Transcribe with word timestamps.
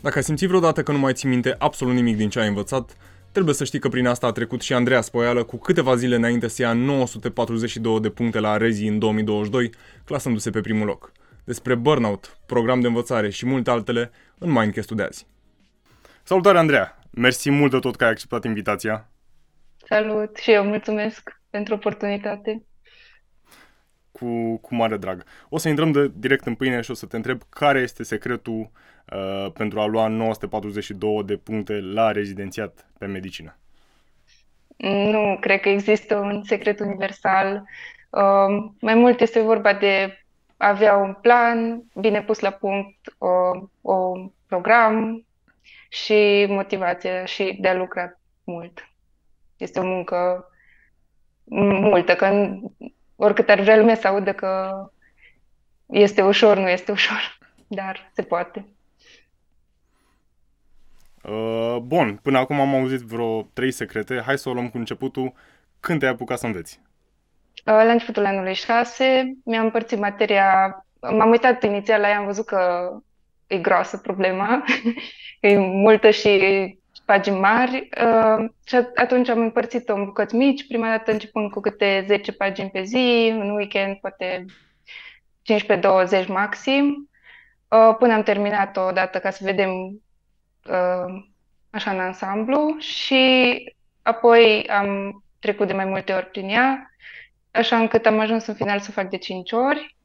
Dacă 0.00 0.16
ai 0.16 0.22
simțit 0.22 0.48
vreodată 0.48 0.82
că 0.82 0.92
nu 0.92 0.98
mai 0.98 1.12
ții 1.12 1.28
minte 1.28 1.54
absolut 1.58 1.94
nimic 1.94 2.16
din 2.16 2.28
ce 2.28 2.40
ai 2.40 2.48
învățat, 2.48 2.96
trebuie 3.32 3.54
să 3.54 3.64
știi 3.64 3.78
că 3.78 3.88
prin 3.88 4.06
asta 4.06 4.26
a 4.26 4.32
trecut 4.32 4.60
și 4.60 4.72
Andreea 4.72 5.00
Spoială 5.00 5.44
cu 5.44 5.56
câteva 5.56 5.96
zile 5.96 6.14
înainte 6.14 6.48
să 6.48 6.62
ia 6.62 6.72
942 6.72 8.00
de 8.00 8.10
puncte 8.10 8.40
la 8.40 8.56
Rezi 8.56 8.86
în 8.86 8.98
2022, 8.98 9.70
clasându-se 10.04 10.50
pe 10.50 10.60
primul 10.60 10.86
loc. 10.86 11.12
Despre 11.44 11.74
burnout, 11.74 12.38
program 12.46 12.80
de 12.80 12.86
învățare 12.86 13.30
și 13.30 13.46
multe 13.46 13.70
altele 13.70 14.10
în 14.38 14.50
Mindcast-ul 14.50 14.96
de 14.96 15.02
azi. 15.02 15.26
Salutare, 16.22 16.58
Andreea! 16.58 16.98
Mersi 17.10 17.50
mult 17.50 17.70
de 17.70 17.78
tot 17.78 17.96
că 17.96 18.04
ai 18.04 18.10
acceptat 18.10 18.44
invitația. 18.44 19.10
Salut 19.84 20.36
și 20.36 20.52
eu 20.52 20.64
mulțumesc 20.64 21.40
pentru 21.50 21.74
oportunitate 21.74 22.62
cu, 24.12 24.56
cu 24.56 24.74
mare 24.74 24.96
drag. 24.96 25.24
O 25.48 25.58
să 25.58 25.68
intrăm 25.68 25.92
de, 25.92 26.10
direct 26.14 26.46
în 26.46 26.54
pâine 26.54 26.80
și 26.80 26.90
o 26.90 26.94
să 26.94 27.06
te 27.06 27.16
întreb 27.16 27.42
care 27.48 27.80
este 27.80 28.02
secretul 28.02 28.70
uh, 29.12 29.52
pentru 29.52 29.80
a 29.80 29.86
lua 29.86 30.06
942 30.06 31.22
de 31.24 31.36
puncte 31.36 31.80
la 31.80 32.12
rezidențiat 32.12 32.86
pe 32.98 33.06
medicină. 33.06 33.56
Nu, 34.76 35.36
cred 35.40 35.60
că 35.60 35.68
există 35.68 36.16
un 36.16 36.42
secret 36.42 36.80
universal. 36.80 37.62
Uh, 38.10 38.70
mai 38.80 38.94
mult 38.94 39.20
este 39.20 39.40
vorba 39.40 39.74
de 39.74 40.18
a 40.56 40.68
avea 40.68 40.96
un 40.96 41.14
plan 41.14 41.82
bine 41.94 42.22
pus 42.22 42.38
la 42.38 42.50
punct, 42.50 43.14
o, 43.18 43.28
o 43.92 44.12
program 44.46 45.26
și 45.88 46.46
motivație 46.48 47.24
și 47.24 47.58
de 47.60 47.68
a 47.68 47.74
lucra 47.74 48.18
mult. 48.44 48.88
Este 49.56 49.80
o 49.80 49.84
muncă 49.84 50.50
multă, 51.44 52.14
că 52.14 52.56
oricât 53.16 53.48
ar 53.48 53.60
vrea 53.60 53.76
lumea 53.76 53.94
să 53.94 54.08
audă 54.08 54.32
că 54.32 54.72
este 55.86 56.22
ușor, 56.22 56.56
nu 56.56 56.68
este 56.68 56.92
ușor, 56.92 57.38
dar 57.66 58.10
se 58.14 58.22
poate. 58.22 58.66
Uh, 61.22 61.76
bun, 61.82 62.18
până 62.22 62.38
acum 62.38 62.60
am 62.60 62.74
auzit 62.74 63.00
vreo 63.00 63.42
trei 63.42 63.70
secrete. 63.70 64.22
Hai 64.26 64.38
să 64.38 64.48
o 64.48 64.52
luăm 64.52 64.68
cu 64.68 64.76
începutul. 64.76 65.32
Când 65.80 65.98
te-ai 65.98 66.10
apucat 66.10 66.38
să 66.38 66.46
înveți? 66.46 66.80
Uh, 67.66 67.72
la 67.84 67.90
începutul 67.90 68.26
anului 68.26 68.54
6 68.54 69.36
mi-am 69.44 69.64
împărțit 69.64 69.98
materia, 69.98 70.76
m-am 71.00 71.30
uitat 71.30 71.62
inițial 71.62 72.00
la 72.00 72.08
ea, 72.08 72.18
am 72.18 72.24
văzut 72.24 72.46
că 72.46 72.90
e 73.46 73.58
groasă 73.58 73.96
problema, 73.96 74.64
e 75.40 75.58
multă 75.58 76.10
și 76.10 76.30
pagini 77.04 77.38
mari 77.38 77.88
uh, 78.04 78.48
și 78.66 78.76
atunci 78.94 79.28
am 79.28 79.40
împărțit-o 79.40 79.94
în 79.94 80.04
bucăți 80.04 80.34
mici, 80.34 80.66
prima 80.66 80.88
dată 80.88 81.12
începând 81.12 81.50
cu 81.50 81.60
câte 81.60 82.04
10 82.06 82.32
pagini 82.32 82.70
pe 82.70 82.82
zi, 82.82 83.30
în 83.32 83.50
weekend 83.50 83.96
poate 83.96 84.44
15-20 86.24 86.26
maxim, 86.26 87.10
uh, 87.68 87.94
până 87.98 88.12
am 88.12 88.22
terminat-o 88.22 88.80
odată 88.80 89.18
ca 89.18 89.30
să 89.30 89.40
vedem 89.44 89.70
uh, 89.70 89.92
așa 91.70 91.90
în 91.90 92.00
ansamblu 92.00 92.76
și 92.78 93.54
apoi 94.02 94.66
am 94.68 95.22
trecut 95.38 95.66
de 95.66 95.72
mai 95.72 95.84
multe 95.84 96.12
ori 96.12 96.26
prin 96.26 96.48
ea, 96.48 96.90
așa 97.50 97.78
încât 97.78 98.06
am 98.06 98.18
ajuns 98.18 98.46
în 98.46 98.54
final 98.54 98.80
să 98.80 98.90
fac 98.90 99.08
de 99.08 99.16
5 99.16 99.52
ori. 99.52 99.96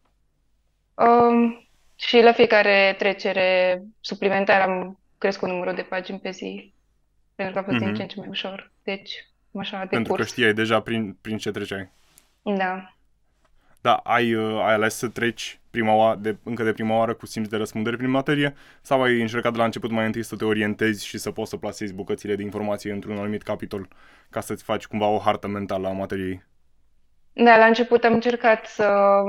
Uh, 0.93 1.63
și 1.95 2.21
la 2.21 2.31
fiecare 2.31 2.95
trecere 2.97 3.81
suplimentară 3.99 4.63
am 4.63 4.99
crescut 5.17 5.49
numărul 5.49 5.73
de 5.73 5.81
pagini 5.81 6.19
pe 6.19 6.29
zi 6.29 6.73
pentru 7.35 7.53
că 7.53 7.59
a 7.59 7.63
fost 7.63 7.77
mm-hmm. 7.77 7.85
din 7.85 7.95
ce 7.95 8.01
în 8.01 8.07
ce 8.07 8.19
mai 8.19 8.27
ușor. 8.27 8.71
Deci, 8.83 9.27
așa, 9.59 9.79
de 9.79 9.85
Pentru 9.85 10.13
curs. 10.13 10.23
că 10.23 10.31
știai 10.31 10.53
deja 10.53 10.79
prin, 10.79 11.17
prin 11.21 11.38
ce 11.38 11.51
treceai. 11.51 11.89
Da. 12.41 12.93
Da, 13.81 13.93
ai, 13.93 14.33
uh, 14.33 14.63
ai 14.63 14.73
ales 14.73 14.95
să 14.95 15.07
treci 15.07 15.59
prima 15.73 15.93
oară, 15.93 16.19
de, 16.21 16.38
încă 16.43 16.63
de 16.63 16.71
prima 16.71 16.97
oară 16.97 17.13
cu 17.13 17.25
simț 17.25 17.47
de 17.47 17.57
răspundere 17.57 17.95
prin 17.95 18.09
materie 18.09 18.53
sau 18.81 19.02
ai 19.02 19.21
încercat 19.21 19.52
de 19.52 19.57
la 19.57 19.63
început 19.63 19.91
mai 19.91 20.05
întâi 20.05 20.23
să 20.23 20.35
te 20.35 20.45
orientezi 20.45 21.05
și 21.05 21.17
să 21.17 21.31
poți 21.31 21.49
să 21.49 21.57
plasezi 21.57 21.93
bucățile 21.93 22.35
de 22.35 22.43
informație 22.43 22.91
într-un 22.91 23.17
anumit 23.17 23.43
capitol 23.43 23.88
ca 24.29 24.39
să-ți 24.39 24.63
faci 24.63 24.85
cumva 24.85 25.07
o 25.07 25.17
hartă 25.17 25.47
mentală 25.47 25.88
a 25.88 25.91
materiei? 25.91 26.44
Da, 27.33 27.57
la 27.57 27.66
început 27.66 28.03
am 28.03 28.13
încercat 28.13 28.66
să 28.66 28.84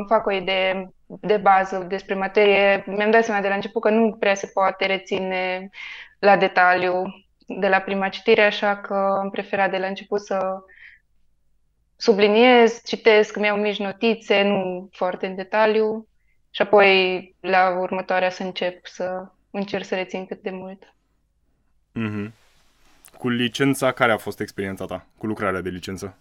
fac 0.09 0.27
o 0.27 0.33
idee 0.33 0.95
de 1.07 1.37
bază 1.37 1.85
despre 1.89 2.15
materie. 2.15 2.85
Mi-am 2.87 3.11
dat 3.11 3.25
seama 3.25 3.41
de 3.41 3.49
la 3.49 3.55
început 3.55 3.83
că 3.83 3.91
nu 3.91 4.17
prea 4.19 4.35
se 4.35 4.51
poate 4.55 4.87
reține 4.87 5.71
la 6.19 6.37
detaliu 6.37 7.03
de 7.47 7.69
la 7.69 7.79
prima 7.79 8.09
citire, 8.09 8.43
așa 8.43 8.77
că 8.77 8.95
am 8.95 9.31
preferat 9.31 9.71
de 9.71 9.79
la 9.79 9.87
început 9.87 10.21
să 10.21 10.65
subliniez, 11.97 12.83
citesc, 12.85 13.37
mi-au 13.37 13.57
mici 13.57 13.79
notițe, 13.79 14.43
nu 14.43 14.89
foarte 14.93 15.27
în 15.27 15.35
detaliu, 15.35 16.09
și 16.55 16.63
apoi 16.63 17.35
la 17.41 17.79
următoarea 17.79 18.31
să 18.31 18.43
încep 18.43 18.87
să 18.87 19.27
încerc 19.51 19.85
să 19.85 19.95
rețin 19.95 20.27
cât 20.27 20.43
de 20.43 20.51
mult. 20.51 20.95
Mm-hmm. 21.99 22.33
Cu 23.19 23.29
licența, 23.29 23.93
care 23.93 24.13
a 24.13 24.17
fost 24.17 24.41
experiența 24.41 24.85
ta 24.85 25.07
cu 25.19 25.27
lucrarea 25.27 25.61
de 25.61 25.69
licență? 25.69 26.19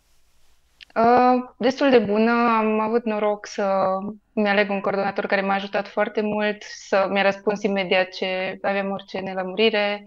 Uh, 0.96 1.50
destul 1.58 1.90
de 1.90 2.00
bună. 2.00 2.32
Am 2.32 2.80
avut 2.80 3.04
noroc 3.04 3.46
să 3.46 3.84
mi-aleg 4.34 4.70
un 4.70 4.82
coordonator 4.82 5.26
care 5.26 5.42
m-a 5.42 5.54
ajutat 5.54 5.88
foarte 5.88 6.22
mult, 6.22 6.62
să 6.62 7.08
mi-a 7.10 7.22
răspuns 7.22 7.64
imediat 7.64 8.10
ce 8.10 8.58
aveam 8.62 8.92
orice 8.92 9.20
nelămurire. 9.20 10.06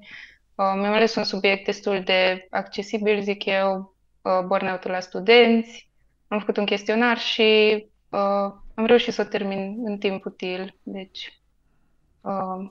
Uh, 0.54 0.72
mi-am 0.76 0.92
ales 0.92 1.14
un 1.14 1.24
subiect 1.24 1.64
destul 1.64 2.02
de 2.04 2.46
accesibil, 2.50 3.20
zic 3.22 3.44
eu, 3.44 3.96
uh, 4.22 4.40
burnout 4.46 4.86
la 4.86 5.00
studenți. 5.00 5.90
Am 6.28 6.38
făcut 6.38 6.56
un 6.56 6.64
chestionar 6.64 7.18
și 7.18 7.86
uh, 8.16 8.52
am 8.74 8.86
reușit 8.86 9.12
să 9.12 9.22
o 9.22 9.24
termin 9.24 9.76
în 9.84 9.98
timp 9.98 10.24
util. 10.24 10.76
Deci 10.82 11.40
uh, 12.20 12.70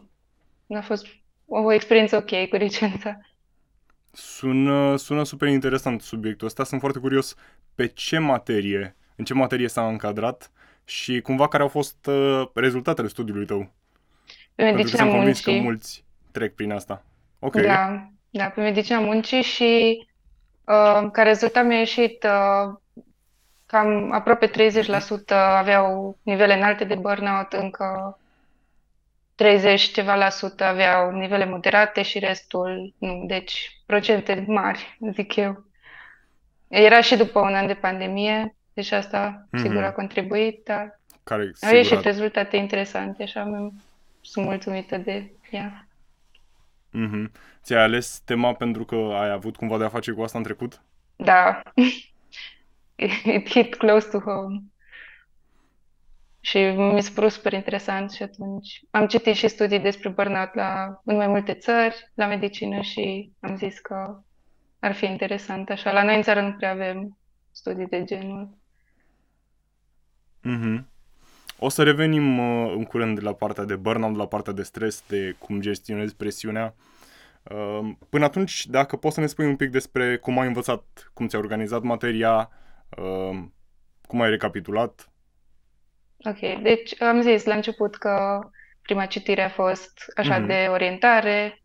a 0.77 0.81
fost 0.81 1.05
o 1.45 1.71
experiență 1.71 2.15
ok 2.15 2.47
cu 2.49 2.55
licența. 2.55 3.17
Sună, 4.11 4.95
sună 4.95 5.23
super 5.23 5.47
interesant 5.47 6.01
subiectul 6.01 6.47
ăsta. 6.47 6.63
Sunt 6.63 6.79
foarte 6.79 6.99
curios 6.99 7.35
pe 7.75 7.87
ce 7.87 8.17
materie, 8.17 8.95
în 9.15 9.25
ce 9.25 9.33
materie 9.33 9.67
s-a 9.67 9.87
încadrat 9.87 10.51
și 10.83 11.21
cumva 11.21 11.47
care 11.47 11.63
au 11.63 11.69
fost 11.69 12.05
uh, 12.05 12.47
rezultatele 12.53 13.07
studiului 13.07 13.45
tău. 13.45 13.73
Pe 14.55 14.63
medicina 14.63 15.01
Pentru 15.01 15.17
că 15.17 15.23
muncii. 15.23 15.43
că 15.43 15.63
mulți 15.63 16.05
trec 16.31 16.55
prin 16.55 16.71
asta. 16.71 17.05
Ok. 17.39 17.55
Da, 17.55 18.09
da, 18.29 18.49
pe 18.49 18.61
medicina 18.61 18.99
muncii 18.99 19.41
și 19.41 19.97
uh, 20.65 21.09
ca 21.11 21.23
rezultat 21.23 21.65
mi-a 21.65 21.77
ieșit 21.77 22.23
uh, 22.23 22.75
cam 23.65 24.11
aproape 24.11 24.47
30% 24.47 25.35
aveau 25.35 26.17
nivele 26.23 26.53
înalte 26.53 26.83
de 26.83 26.95
burnout, 26.95 27.53
încă 27.53 28.19
30 29.35 29.81
ceva 29.81 30.15
la 30.15 30.29
sută 30.29 30.63
aveau 30.63 31.11
nivele 31.11 31.45
moderate 31.45 32.01
și 32.01 32.19
restul 32.19 32.93
nu. 32.97 33.23
Deci 33.27 33.81
procente 33.85 34.43
mari, 34.47 34.97
zic 35.13 35.35
eu. 35.35 35.65
Era 36.67 37.01
și 37.01 37.15
după 37.15 37.39
un 37.39 37.55
an 37.55 37.67
de 37.67 37.73
pandemie, 37.73 38.55
deci 38.73 38.91
asta 38.91 39.47
Mhm. 39.51 39.61
sigur 39.61 39.83
a 39.83 39.91
contribuit, 39.93 40.63
dar 40.65 40.99
Care 41.23 41.51
au 41.61 41.73
ieșit 41.73 41.87
sigur, 41.87 42.03
rezultate 42.03 42.57
interesante, 42.57 43.23
așa 43.23 43.41
am- 43.41 43.81
sunt 44.21 44.45
mulțumită 44.45 44.97
de 44.97 45.31
ea. 45.49 45.87
mm-hmm. 46.93 47.31
Ți-ai 47.63 47.81
ales 47.81 48.21
tema 48.25 48.53
pentru 48.53 48.85
că 48.85 48.95
ai 48.95 49.29
avut 49.31 49.55
cumva 49.55 49.77
de 49.77 49.83
a 49.83 49.89
face 49.89 50.11
cu 50.11 50.21
asta 50.21 50.37
în 50.37 50.43
trecut? 50.43 50.81
Da, 51.15 51.61
it 52.95 53.49
hit 53.49 53.75
close 53.75 54.09
to 54.09 54.19
home. 54.19 54.63
Și 56.39 56.57
mi 56.57 57.01
s-a 57.01 57.11
părut 57.15 57.31
super 57.31 57.53
interesant 57.53 58.11
și 58.11 58.23
atunci 58.23 58.81
am 58.91 59.07
citit 59.07 59.35
și 59.35 59.47
studii 59.47 59.79
despre 59.79 60.09
burnout 60.09 60.53
la, 60.53 61.01
în 61.05 61.15
mai 61.15 61.27
multe 61.27 61.53
țări, 61.53 62.11
la 62.13 62.27
medicină 62.27 62.81
și 62.81 63.31
am 63.39 63.55
zis 63.57 63.79
că 63.79 64.19
ar 64.79 64.93
fi 64.93 65.05
interesant 65.05 65.69
așa. 65.69 65.91
La 65.91 66.03
noi 66.03 66.15
în 66.15 66.21
țară 66.21 66.41
nu 66.41 66.53
prea 66.53 66.71
avem 66.71 67.17
studii 67.51 67.87
de 67.87 68.03
genul. 68.03 68.57
Mm-hmm. 70.47 70.83
O 71.59 71.69
să 71.69 71.83
revenim 71.83 72.37
uh, 72.37 72.73
în 72.75 72.83
curând 72.83 73.23
la 73.23 73.33
partea 73.33 73.63
de 73.63 73.75
burnout, 73.75 74.15
la 74.15 74.27
partea 74.27 74.53
de 74.53 74.63
stres, 74.63 75.03
de 75.07 75.35
cum 75.39 75.59
gestionezi 75.59 76.15
presiunea. 76.15 76.75
Uh, 77.43 77.89
până 78.09 78.25
atunci, 78.25 78.65
dacă 78.65 78.95
poți 78.95 79.15
să 79.15 79.21
ne 79.21 79.27
spui 79.27 79.45
un 79.45 79.55
pic 79.55 79.69
despre 79.69 80.17
cum 80.17 80.39
ai 80.39 80.47
învățat, 80.47 81.11
cum 81.13 81.27
ți-ai 81.27 81.41
organizat 81.41 81.81
materia, 81.81 82.49
uh, 82.51 82.64
cum 84.07 84.21
ai 84.21 84.29
recapitulat. 84.29 85.09
Ok, 86.23 86.61
deci 86.61 87.01
am 87.01 87.21
zis 87.21 87.43
la 87.43 87.55
început 87.55 87.95
că 87.95 88.39
prima 88.81 89.05
citire 89.05 89.41
a 89.41 89.49
fost 89.49 89.93
așa 90.15 90.37
Mhm. 90.37 90.47
de 90.47 90.67
orientare. 90.69 91.61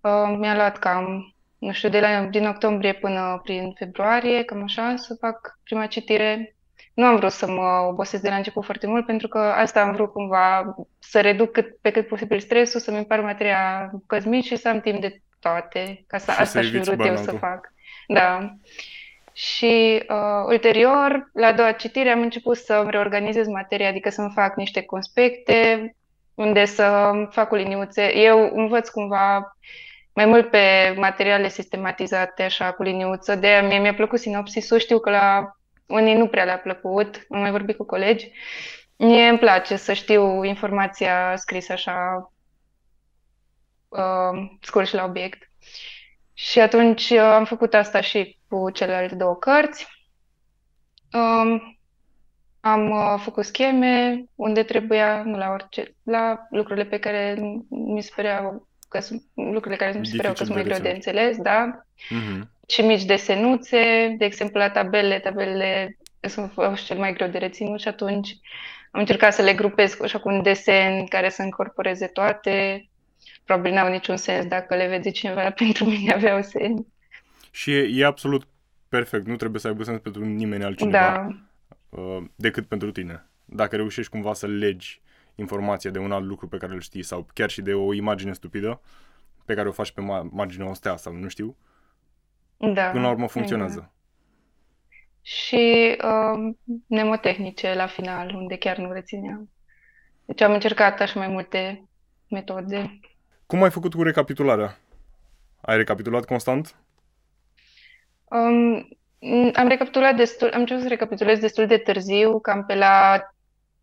Uh, 0.00 0.34
mi-a 0.38 0.54
luat 0.54 0.78
cam, 0.78 1.34
nu 1.58 1.72
știu, 1.72 1.88
de 1.88 2.00
la, 2.00 2.24
din 2.24 2.46
octombrie 2.46 2.92
până 2.94 3.40
prin 3.42 3.72
februarie, 3.78 4.44
cam 4.44 4.62
așa, 4.62 4.96
să 4.96 5.14
fac 5.20 5.58
prima 5.62 5.86
citire. 5.86 6.54
Nu 6.94 7.04
am 7.06 7.16
vrut 7.16 7.30
să 7.32 7.46
mă 7.50 7.86
obosesc 7.88 8.22
de 8.22 8.28
la 8.28 8.36
început 8.36 8.64
foarte 8.64 8.86
mult, 8.86 9.06
pentru 9.06 9.28
că 9.28 9.38
asta 9.38 9.80
am 9.82 9.92
vrut 9.92 10.12
cumva 10.12 10.74
să 10.98 11.20
reduc 11.20 11.52
cât, 11.52 11.76
pe 11.80 11.90
cât 11.90 12.06
posibil 12.08 12.40
stresul, 12.40 12.80
să-mi 12.80 12.96
împart 12.98 13.22
materia 13.22 13.80
în 13.82 13.88
bucăți 13.98 14.28
mici 14.28 14.44
și 14.44 14.56
să 14.56 14.68
am 14.68 14.80
timp 14.80 15.00
de 15.00 15.22
toate. 15.40 16.04
Ca 16.06 16.18
să, 16.18 16.24
Și 16.32 16.38
asta 16.40 16.44
să 16.44 16.58
aș 16.58 16.64
fi 16.68 16.74
eviți 16.76 16.90
vrut 16.90 17.06
eu 17.06 17.16
să 17.16 17.22
burnout-ul. 17.22 17.48
fac. 17.48 17.72
Da. 18.06 18.54
Și 19.32 20.02
uh, 20.08 20.44
ulterior, 20.46 21.30
la 21.32 21.46
a 21.46 21.52
doua 21.52 21.72
citire, 21.72 22.10
am 22.10 22.20
început 22.20 22.56
să 22.56 22.74
îmi 22.74 22.90
reorganizez 22.90 23.46
materia, 23.46 23.88
adică 23.88 24.10
să-mi 24.10 24.32
fac 24.34 24.56
niște 24.56 24.82
conspecte, 24.82 25.90
unde 26.34 26.64
să 26.64 27.12
fac 27.30 27.48
cu 27.48 27.54
liniuțe. 27.54 28.16
Eu 28.16 28.50
învăț 28.54 28.88
cumva 28.88 29.56
mai 30.12 30.26
mult 30.26 30.50
pe 30.50 30.94
materiale 30.96 31.48
sistematizate, 31.48 32.42
așa, 32.42 32.72
cu 32.72 32.82
liniuță. 32.82 33.34
De 33.34 33.46
aia 33.46 33.62
mie 33.62 33.78
mi-a 33.78 33.94
plăcut 33.94 34.18
sinopsisul. 34.18 34.78
Știu 34.78 34.98
că 34.98 35.10
la 35.10 35.56
unii 35.86 36.14
nu 36.14 36.26
prea 36.26 36.44
le-a 36.44 36.58
plăcut. 36.58 37.26
Am 37.30 37.40
mai 37.40 37.50
vorbit 37.50 37.76
cu 37.76 37.84
colegi. 37.84 38.30
Mie 38.96 39.28
îmi 39.28 39.38
place 39.38 39.76
să 39.76 39.92
știu 39.92 40.44
informația 40.44 41.36
scrisă 41.36 41.72
așa 41.72 42.32
uh, 43.88 44.50
scurt 44.60 44.86
și 44.86 44.94
la 44.94 45.04
obiect. 45.04 45.50
Și 46.42 46.60
atunci 46.60 47.10
uh, 47.10 47.18
am 47.18 47.44
făcut 47.44 47.74
asta 47.74 48.00
și 48.00 48.38
cu 48.48 48.70
celelalte 48.70 49.14
două 49.14 49.34
cărți. 49.36 49.86
Um, 51.12 51.78
am 52.60 52.90
uh, 52.90 53.20
făcut 53.22 53.44
scheme 53.44 54.24
unde 54.34 54.62
trebuia, 54.62 55.22
nu 55.22 55.36
la 55.36 55.50
orice, 55.50 55.94
la 56.02 56.46
lucrurile 56.50 56.84
pe 56.84 56.98
care 56.98 57.36
mi 57.68 58.02
se 58.02 58.10
păreau 58.14 58.68
că 58.88 59.00
sunt 59.00 59.22
lucrurile 59.34 59.76
care 59.76 59.98
mi 59.98 60.06
se 60.06 60.16
păreau 60.16 60.34
că 60.34 60.44
sunt 60.44 60.54
mai 60.54 60.64
greu 60.64 60.78
de 60.78 60.90
înțeles, 60.90 61.36
da? 61.36 61.82
Uh-huh. 61.94 62.40
Și 62.68 62.82
mici 62.82 63.04
desenuțe, 63.04 64.14
de 64.18 64.24
exemplu 64.24 64.60
la 64.60 64.70
tabele, 64.70 65.18
tabelele 65.18 65.96
sunt 66.20 66.52
cel 66.84 66.98
mai 66.98 67.12
greu 67.12 67.28
de 67.28 67.38
reținut 67.38 67.80
și 67.80 67.88
atunci 67.88 68.36
am 68.90 69.00
încercat 69.00 69.34
să 69.34 69.42
le 69.42 69.54
grupez 69.54 69.96
așa 70.02 70.18
cu 70.18 70.28
un 70.28 70.42
desen 70.42 71.06
care 71.06 71.28
să 71.28 71.42
încorporeze 71.42 72.06
toate. 72.06 72.84
Probabil 73.44 73.72
n-au 73.72 73.90
niciun 73.90 74.16
sens 74.16 74.46
dacă 74.46 74.76
le 74.76 74.88
vede 74.88 75.10
cineva, 75.10 75.50
pentru 75.62 75.84
mine 75.84 76.12
aveau 76.12 76.42
sens. 76.42 76.80
Și 77.50 77.70
e, 77.70 77.88
e 77.92 78.04
absolut 78.04 78.46
perfect, 78.88 79.26
nu 79.26 79.36
trebuie 79.36 79.60
să 79.60 79.68
aibă 79.68 79.82
sens 79.82 80.00
pentru 80.00 80.24
nimeni 80.24 80.64
altcineva 80.64 80.98
da. 80.98 81.98
uh, 82.00 82.22
decât 82.36 82.66
pentru 82.66 82.90
tine. 82.90 83.26
Dacă 83.44 83.76
reușești 83.76 84.10
cumva 84.10 84.32
să 84.32 84.46
legi 84.46 85.00
informația 85.34 85.90
de 85.90 85.98
un 85.98 86.12
alt 86.12 86.24
lucru 86.24 86.48
pe 86.48 86.56
care 86.56 86.72
îl 86.72 86.80
știi 86.80 87.02
sau 87.02 87.26
chiar 87.34 87.50
și 87.50 87.62
de 87.62 87.74
o 87.74 87.92
imagine 87.92 88.32
stupidă 88.32 88.80
pe 89.44 89.54
care 89.54 89.68
o 89.68 89.72
faci 89.72 89.90
pe 89.90 90.00
marginea 90.30 90.68
o 90.68 90.74
stea 90.74 90.96
sau 90.96 91.12
nu 91.12 91.28
știu, 91.28 91.56
da, 92.56 92.90
până 92.90 93.02
la 93.02 93.10
urmă 93.10 93.28
funcționează. 93.28 93.78
Da. 93.78 93.92
Și 95.22 95.96
uh, 96.04 96.54
mnemotehnice 96.86 97.74
la 97.74 97.86
final, 97.86 98.34
unde 98.34 98.56
chiar 98.56 98.76
nu 98.76 98.92
rețineam. 98.92 99.50
Deci 100.24 100.40
am 100.40 100.52
încercat 100.52 101.00
așa 101.00 101.18
mai 101.18 101.28
multe 101.28 101.88
metode. 102.28 103.00
Cum 103.50 103.62
ai 103.62 103.70
făcut 103.70 103.94
cu 103.94 104.02
recapitularea? 104.02 104.78
Ai 105.60 105.76
recapitulat 105.76 106.24
constant? 106.24 106.74
Um, 108.24 108.88
am 109.54 109.68
recapitulat 109.68 110.16
destul, 110.16 110.50
am 110.52 110.60
început 110.60 110.82
să 110.82 110.88
recapitulez 110.88 111.38
destul 111.38 111.66
de 111.66 111.76
târziu, 111.76 112.40
cam 112.40 112.64
pe 112.64 112.74
la 112.74 113.22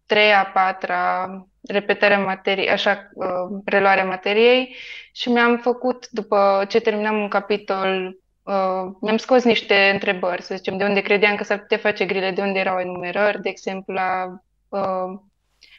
treia, 0.06 0.52
patra 0.54 1.28
repetarea 1.62 2.19
materiei, 2.19 2.69
așa, 2.69 3.10
uh, 3.14 3.60
preluarea 3.66 4.06
materiei 4.06 4.75
și 5.12 5.30
mi-am 5.30 5.58
făcut, 5.58 6.08
după 6.10 6.66
ce 6.68 6.80
terminam 6.80 7.22
un 7.22 7.28
capitol, 7.28 8.18
uh, 8.44 8.92
mi-am 9.02 9.18
scos 9.18 9.44
niște 9.44 9.90
întrebări, 9.94 10.42
să 10.42 10.56
zicem, 10.56 10.78
de 10.78 10.84
unde 10.84 11.02
credeam 11.02 11.36
că 11.36 11.44
s-ar 11.44 11.60
putea 11.60 11.78
face 11.78 12.06
grile, 12.06 12.31
de 12.31 12.42
unde 12.42 12.60
erau 12.60 12.80
enumerări, 12.80 13.42
de 13.42 13.50
exemplu, 13.50 13.94
la 13.94 14.42
uh, 14.69 15.19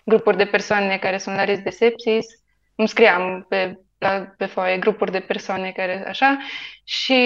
grupuri 0.05 0.37
de 0.37 0.45
persoane 0.45 0.99
care 0.99 1.19
sunt 1.19 1.37
la 1.37 1.45
risc 1.45 1.63
de 1.63 1.71
sepsis, 1.71 2.27
îmi 2.79 2.89
scriam 2.89 3.47
pe, 3.49 3.79
la, 3.99 4.35
pe 4.37 4.47
foaie 4.47 4.79
grupuri 4.79 5.11
de 5.11 5.21
persoane 5.21 5.73
care 5.73 6.09
așa 6.09 6.39
și 6.85 7.21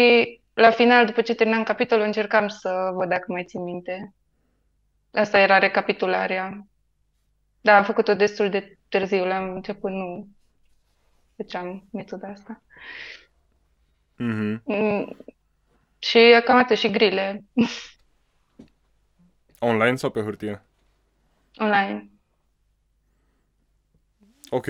la 0.54 0.70
final, 0.70 1.06
după 1.06 1.20
ce 1.20 1.34
terminam 1.34 1.62
capitolul, 1.62 2.04
încercam 2.04 2.48
să 2.48 2.90
văd 2.94 3.08
dacă 3.08 3.24
mai 3.28 3.44
țin 3.44 3.62
minte. 3.62 4.14
Asta 5.10 5.38
era 5.38 5.58
recapitularea. 5.58 6.66
Da, 7.60 7.76
am 7.76 7.84
făcut-o 7.84 8.14
destul 8.14 8.50
de 8.50 8.78
târziu. 8.88 9.24
La 9.24 9.38
început 9.38 9.90
nu 9.90 10.28
făceam 11.36 11.88
metoda 11.92 12.28
asta. 12.28 12.62
Mm-hmm. 14.14 14.62
Mm, 14.64 15.16
și 15.98 16.40
cam 16.44 16.56
atât, 16.56 16.78
și 16.78 16.90
grile. 16.90 17.44
Online 19.58 19.96
sau 19.96 20.10
pe 20.10 20.20
hârtie? 20.20 20.62
Online. 21.56 22.10
Ok. 24.50 24.66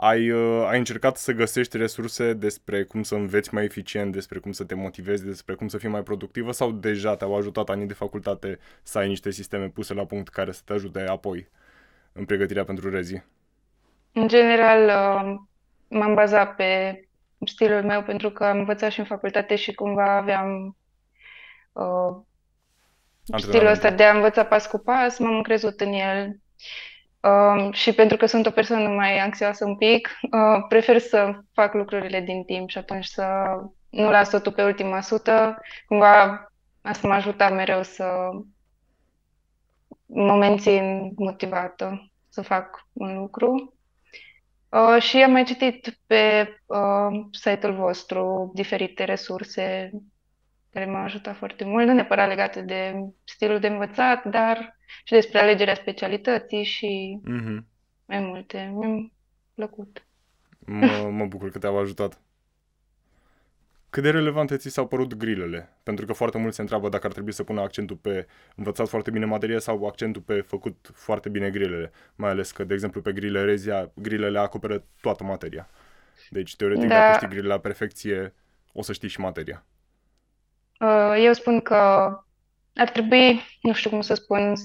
Ai, 0.00 0.30
uh, 0.30 0.66
ai 0.66 0.78
încercat 0.78 1.16
să 1.16 1.32
găsești 1.32 1.76
resurse 1.76 2.32
despre 2.32 2.84
cum 2.84 3.02
să 3.02 3.14
înveți 3.14 3.54
mai 3.54 3.64
eficient, 3.64 4.12
despre 4.12 4.38
cum 4.38 4.52
să 4.52 4.64
te 4.64 4.74
motivezi, 4.74 5.24
despre 5.24 5.54
cum 5.54 5.68
să 5.68 5.78
fii 5.78 5.88
mai 5.88 6.02
productivă 6.02 6.52
sau 6.52 6.72
deja 6.72 7.16
te-au 7.16 7.36
ajutat 7.36 7.68
anii 7.68 7.86
de 7.86 7.94
facultate 7.94 8.58
să 8.82 8.98
ai 8.98 9.08
niște 9.08 9.30
sisteme 9.30 9.68
puse 9.68 9.94
la 9.94 10.04
punct 10.06 10.28
care 10.28 10.52
să 10.52 10.60
te 10.64 10.72
ajute 10.72 11.00
apoi 11.00 11.48
în 12.12 12.24
pregătirea 12.24 12.64
pentru 12.64 12.90
rezi? 12.90 13.22
În 14.12 14.28
general, 14.28 14.84
uh, 14.84 15.40
m-am 15.88 16.14
bazat 16.14 16.54
pe 16.54 17.00
stilul 17.46 17.82
meu 17.82 18.02
pentru 18.02 18.30
că 18.30 18.44
am 18.44 18.58
învățat 18.58 18.90
și 18.90 18.98
în 18.98 19.06
facultate 19.06 19.56
și 19.56 19.74
cumva 19.74 20.16
aveam 20.16 20.76
uh, 21.72 22.16
stilul 23.38 23.66
ăsta 23.66 23.90
de 23.90 24.04
a 24.04 24.14
învăța 24.14 24.44
pas 24.44 24.66
cu 24.66 24.78
pas, 24.78 25.18
m-am 25.18 25.36
încrezut 25.36 25.80
în 25.80 25.92
el. 25.92 26.40
Uh, 27.20 27.72
și 27.72 27.92
pentru 27.92 28.16
că 28.16 28.26
sunt 28.26 28.46
o 28.46 28.50
persoană 28.50 28.88
mai 28.88 29.18
anxioasă 29.18 29.64
un 29.64 29.76
pic, 29.76 30.08
uh, 30.22 30.64
prefer 30.68 30.98
să 30.98 31.38
fac 31.52 31.74
lucrurile 31.74 32.20
din 32.20 32.44
timp 32.44 32.68
și 32.68 32.78
atunci 32.78 33.04
să 33.04 33.24
nu 33.88 34.10
las 34.10 34.30
totul 34.30 34.52
pe 34.52 34.64
ultima 34.64 35.00
sută. 35.00 35.56
Cumva 35.86 36.46
asta 36.82 37.08
m-a 37.08 37.14
ajutat 37.14 37.52
mereu 37.52 37.82
să 37.82 38.30
mă 40.06 40.36
mențin 40.36 41.12
motivată 41.16 42.10
să 42.28 42.42
fac 42.42 42.86
un 42.92 43.18
lucru. 43.18 43.74
Uh, 44.68 45.02
și 45.02 45.22
am 45.22 45.30
mai 45.30 45.44
citit 45.44 45.98
pe 46.06 46.48
uh, 46.66 47.26
site-ul 47.30 47.74
vostru 47.74 48.50
diferite 48.54 49.04
resurse 49.04 49.90
care 50.72 50.84
m-au 50.84 51.02
ajutat 51.02 51.36
foarte 51.36 51.64
mult, 51.64 51.86
nu 51.86 51.92
neapărat 51.92 52.28
legate 52.28 52.62
de 52.62 52.94
stilul 53.24 53.58
de 53.58 53.66
învățat, 53.66 54.24
dar 54.24 54.76
și 55.04 55.12
despre 55.12 55.38
alegerea 55.38 55.74
specialității 55.74 56.64
și 56.64 57.20
mm-hmm. 57.22 57.64
mai 58.04 58.20
multe. 58.20 58.72
Mi-a 58.74 59.10
plăcut. 59.54 60.06
Mă, 60.58 61.08
mă 61.10 61.26
bucur 61.26 61.50
că 61.50 61.58
te-au 61.58 61.78
ajutat. 61.78 62.20
Cât 63.90 64.02
de 64.02 64.10
relevante 64.10 64.56
ți 64.56 64.68
s-au 64.68 64.86
părut 64.86 65.14
grilele? 65.14 65.76
Pentru 65.82 66.06
că 66.06 66.12
foarte 66.12 66.38
mulți 66.38 66.54
se 66.56 66.60
întreabă 66.60 66.88
dacă 66.88 67.06
ar 67.06 67.12
trebui 67.12 67.32
să 67.32 67.42
pună 67.42 67.60
accentul 67.60 67.96
pe 67.96 68.26
învățat 68.56 68.88
foarte 68.88 69.10
bine 69.10 69.24
materie 69.24 69.58
sau 69.58 69.86
accentul 69.86 70.22
pe 70.22 70.40
făcut 70.40 70.90
foarte 70.94 71.28
bine 71.28 71.50
grilele. 71.50 71.92
Mai 72.14 72.30
ales 72.30 72.52
că, 72.52 72.64
de 72.64 72.74
exemplu, 72.74 73.00
pe 73.00 73.12
grile 73.12 73.44
rezia, 73.44 73.90
grilele 73.94 74.38
acoperă 74.38 74.84
toată 75.00 75.24
materia. 75.24 75.68
Deci, 76.30 76.56
teoretic, 76.56 76.88
da. 76.88 76.94
dacă 76.94 77.14
știi 77.14 77.28
grilele 77.28 77.52
la 77.52 77.60
perfecție, 77.60 78.34
o 78.72 78.82
să 78.82 78.92
știi 78.92 79.08
și 79.08 79.20
materia. 79.20 79.64
Uh, 80.78 81.14
eu 81.24 81.32
spun 81.32 81.60
că 81.60 81.76
ar 82.74 82.88
trebui, 82.88 83.40
nu 83.62 83.72
știu 83.72 83.90
cum 83.90 84.00
să 84.00 84.14
spun, 84.14 84.52
60% 84.54 84.58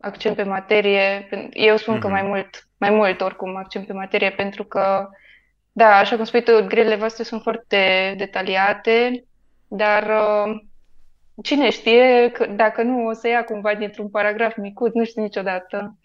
accent 0.00 0.36
pe 0.36 0.42
materie. 0.42 1.28
Eu 1.52 1.76
spun 1.76 1.96
mm-hmm. 1.96 2.00
că 2.00 2.06
mhm. 2.06 2.16
mai 2.16 2.22
mult, 2.22 2.68
mai 2.78 2.90
mult 2.90 3.20
oricum 3.20 3.56
accent 3.56 3.86
pe 3.86 3.92
materie 3.92 4.30
pentru 4.30 4.64
că 4.64 5.08
da, 5.72 5.96
așa 5.96 6.16
cum 6.16 6.24
spui 6.24 6.42
tu, 6.42 6.64
grilele 6.66 6.94
voastre 6.94 7.22
sunt 7.22 7.42
foarte 7.42 8.14
detaliate, 8.16 9.24
dar 9.68 10.02
uh, 10.02 10.60
cine 11.42 11.70
știe 11.70 12.30
că 12.32 12.46
dacă 12.46 12.82
nu 12.82 13.06
o 13.06 13.12
să 13.12 13.28
ia 13.28 13.44
cumva 13.44 13.74
dintr-un 13.74 14.10
paragraf 14.10 14.56
micut, 14.56 14.94
nu 14.94 15.04
știu 15.04 15.22
niciodată. 15.22 15.98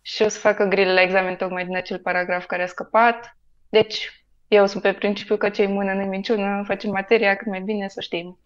Și 0.00 0.22
o 0.22 0.28
să 0.28 0.38
facă 0.38 0.64
grile 0.64 0.92
la 0.92 1.02
examen 1.02 1.36
tocmai 1.36 1.64
din 1.64 1.76
acel 1.76 1.98
paragraf 1.98 2.46
care 2.46 2.62
a 2.62 2.66
scăpat. 2.66 3.36
Deci, 3.68 4.23
eu 4.54 4.66
sunt 4.66 4.82
pe 4.82 4.92
principiu 4.92 5.36
că 5.36 5.48
cei 5.48 5.66
mână 5.66 5.92
nu 5.92 6.04
minciună, 6.04 6.62
facem 6.66 6.90
materia 6.90 7.36
cât 7.36 7.46
mai 7.46 7.60
bine 7.60 7.88
să 7.88 8.00
știm. 8.00 8.38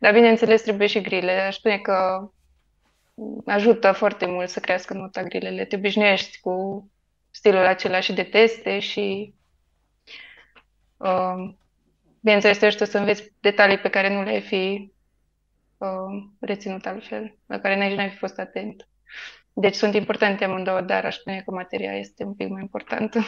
Dar 0.00 0.12
bineînțeles 0.12 0.62
trebuie 0.62 0.86
și 0.86 1.00
grile. 1.00 1.32
Aș 1.32 1.56
spune 1.56 1.78
că 1.78 2.28
ajută 3.46 3.92
foarte 3.92 4.26
mult 4.26 4.48
să 4.48 4.60
crească 4.60 4.94
nota 4.94 5.22
grilele. 5.22 5.64
Te 5.64 5.76
obișnuiești 5.76 6.40
cu 6.40 6.84
stilul 7.30 7.66
acela 7.66 7.98
de 8.14 8.22
teste 8.22 8.78
și 8.78 9.34
Uh, 11.00 11.54
bineînțeles, 12.20 12.58
trebuie 12.58 12.88
să 12.88 12.98
înveți 12.98 13.32
detalii 13.40 13.78
pe 13.78 13.88
care 13.88 14.14
nu 14.14 14.22
le-ai 14.22 14.40
fi 14.40 14.92
uh, 15.78 16.30
reținut 16.40 16.86
altfel, 16.86 17.38
la 17.46 17.58
care 17.58 17.94
n-ai 17.94 18.10
fi 18.10 18.16
fost 18.16 18.38
atent. 18.38 18.88
Deci 19.52 19.74
sunt 19.74 19.94
importante 19.94 20.44
amândouă, 20.44 20.80
dar 20.80 21.04
aș 21.04 21.16
spune 21.16 21.42
că 21.44 21.50
materia 21.50 21.96
este 21.96 22.24
un 22.24 22.34
pic 22.34 22.48
mai 22.48 22.60
importantă. 22.60 23.20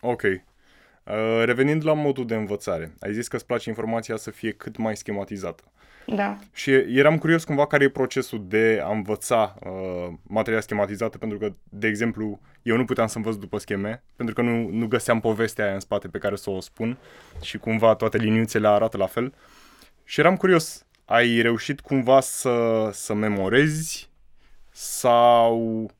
Ok. 0.00 0.22
Uh, 0.22 1.42
revenind 1.44 1.84
la 1.84 1.92
modul 1.92 2.26
de 2.26 2.34
învățare, 2.34 2.94
ai 3.00 3.12
zis 3.12 3.28
că 3.28 3.36
îți 3.36 3.46
place 3.46 3.68
informația 3.68 4.16
să 4.16 4.30
fie 4.30 4.52
cât 4.52 4.76
mai 4.76 4.96
schematizată. 4.96 5.62
Da. 6.06 6.38
Și 6.52 6.70
eram 6.72 7.18
curios 7.18 7.44
cumva 7.44 7.66
care 7.66 7.84
e 7.84 7.88
procesul 7.88 8.44
de 8.48 8.80
a 8.84 8.90
învăța 8.90 9.58
uh, 9.64 10.14
materia 10.22 10.60
schematizată, 10.60 11.18
pentru 11.18 11.38
că, 11.38 11.52
de 11.64 11.86
exemplu, 11.86 12.40
eu 12.62 12.76
nu 12.76 12.84
puteam 12.84 13.06
să 13.06 13.16
învăț 13.16 13.34
după 13.34 13.58
scheme, 13.58 14.02
pentru 14.16 14.34
că 14.34 14.42
nu, 14.42 14.68
nu 14.68 14.86
găseam 14.86 15.20
povestea 15.20 15.64
aia 15.64 15.74
în 15.74 15.80
spate 15.80 16.08
pe 16.08 16.18
care 16.18 16.36
să 16.36 16.50
o 16.50 16.60
spun 16.60 16.98
și 17.40 17.58
cumva 17.58 17.94
toate 17.94 18.18
liniuțele 18.18 18.68
arată 18.68 18.96
la 18.96 19.06
fel. 19.06 19.34
Și 20.04 20.20
eram 20.20 20.36
curios, 20.36 20.86
ai 21.04 21.40
reușit 21.40 21.80
cumva 21.80 22.20
să, 22.20 22.88
să 22.92 23.14
memorezi 23.14 24.10
sau, 24.70 25.90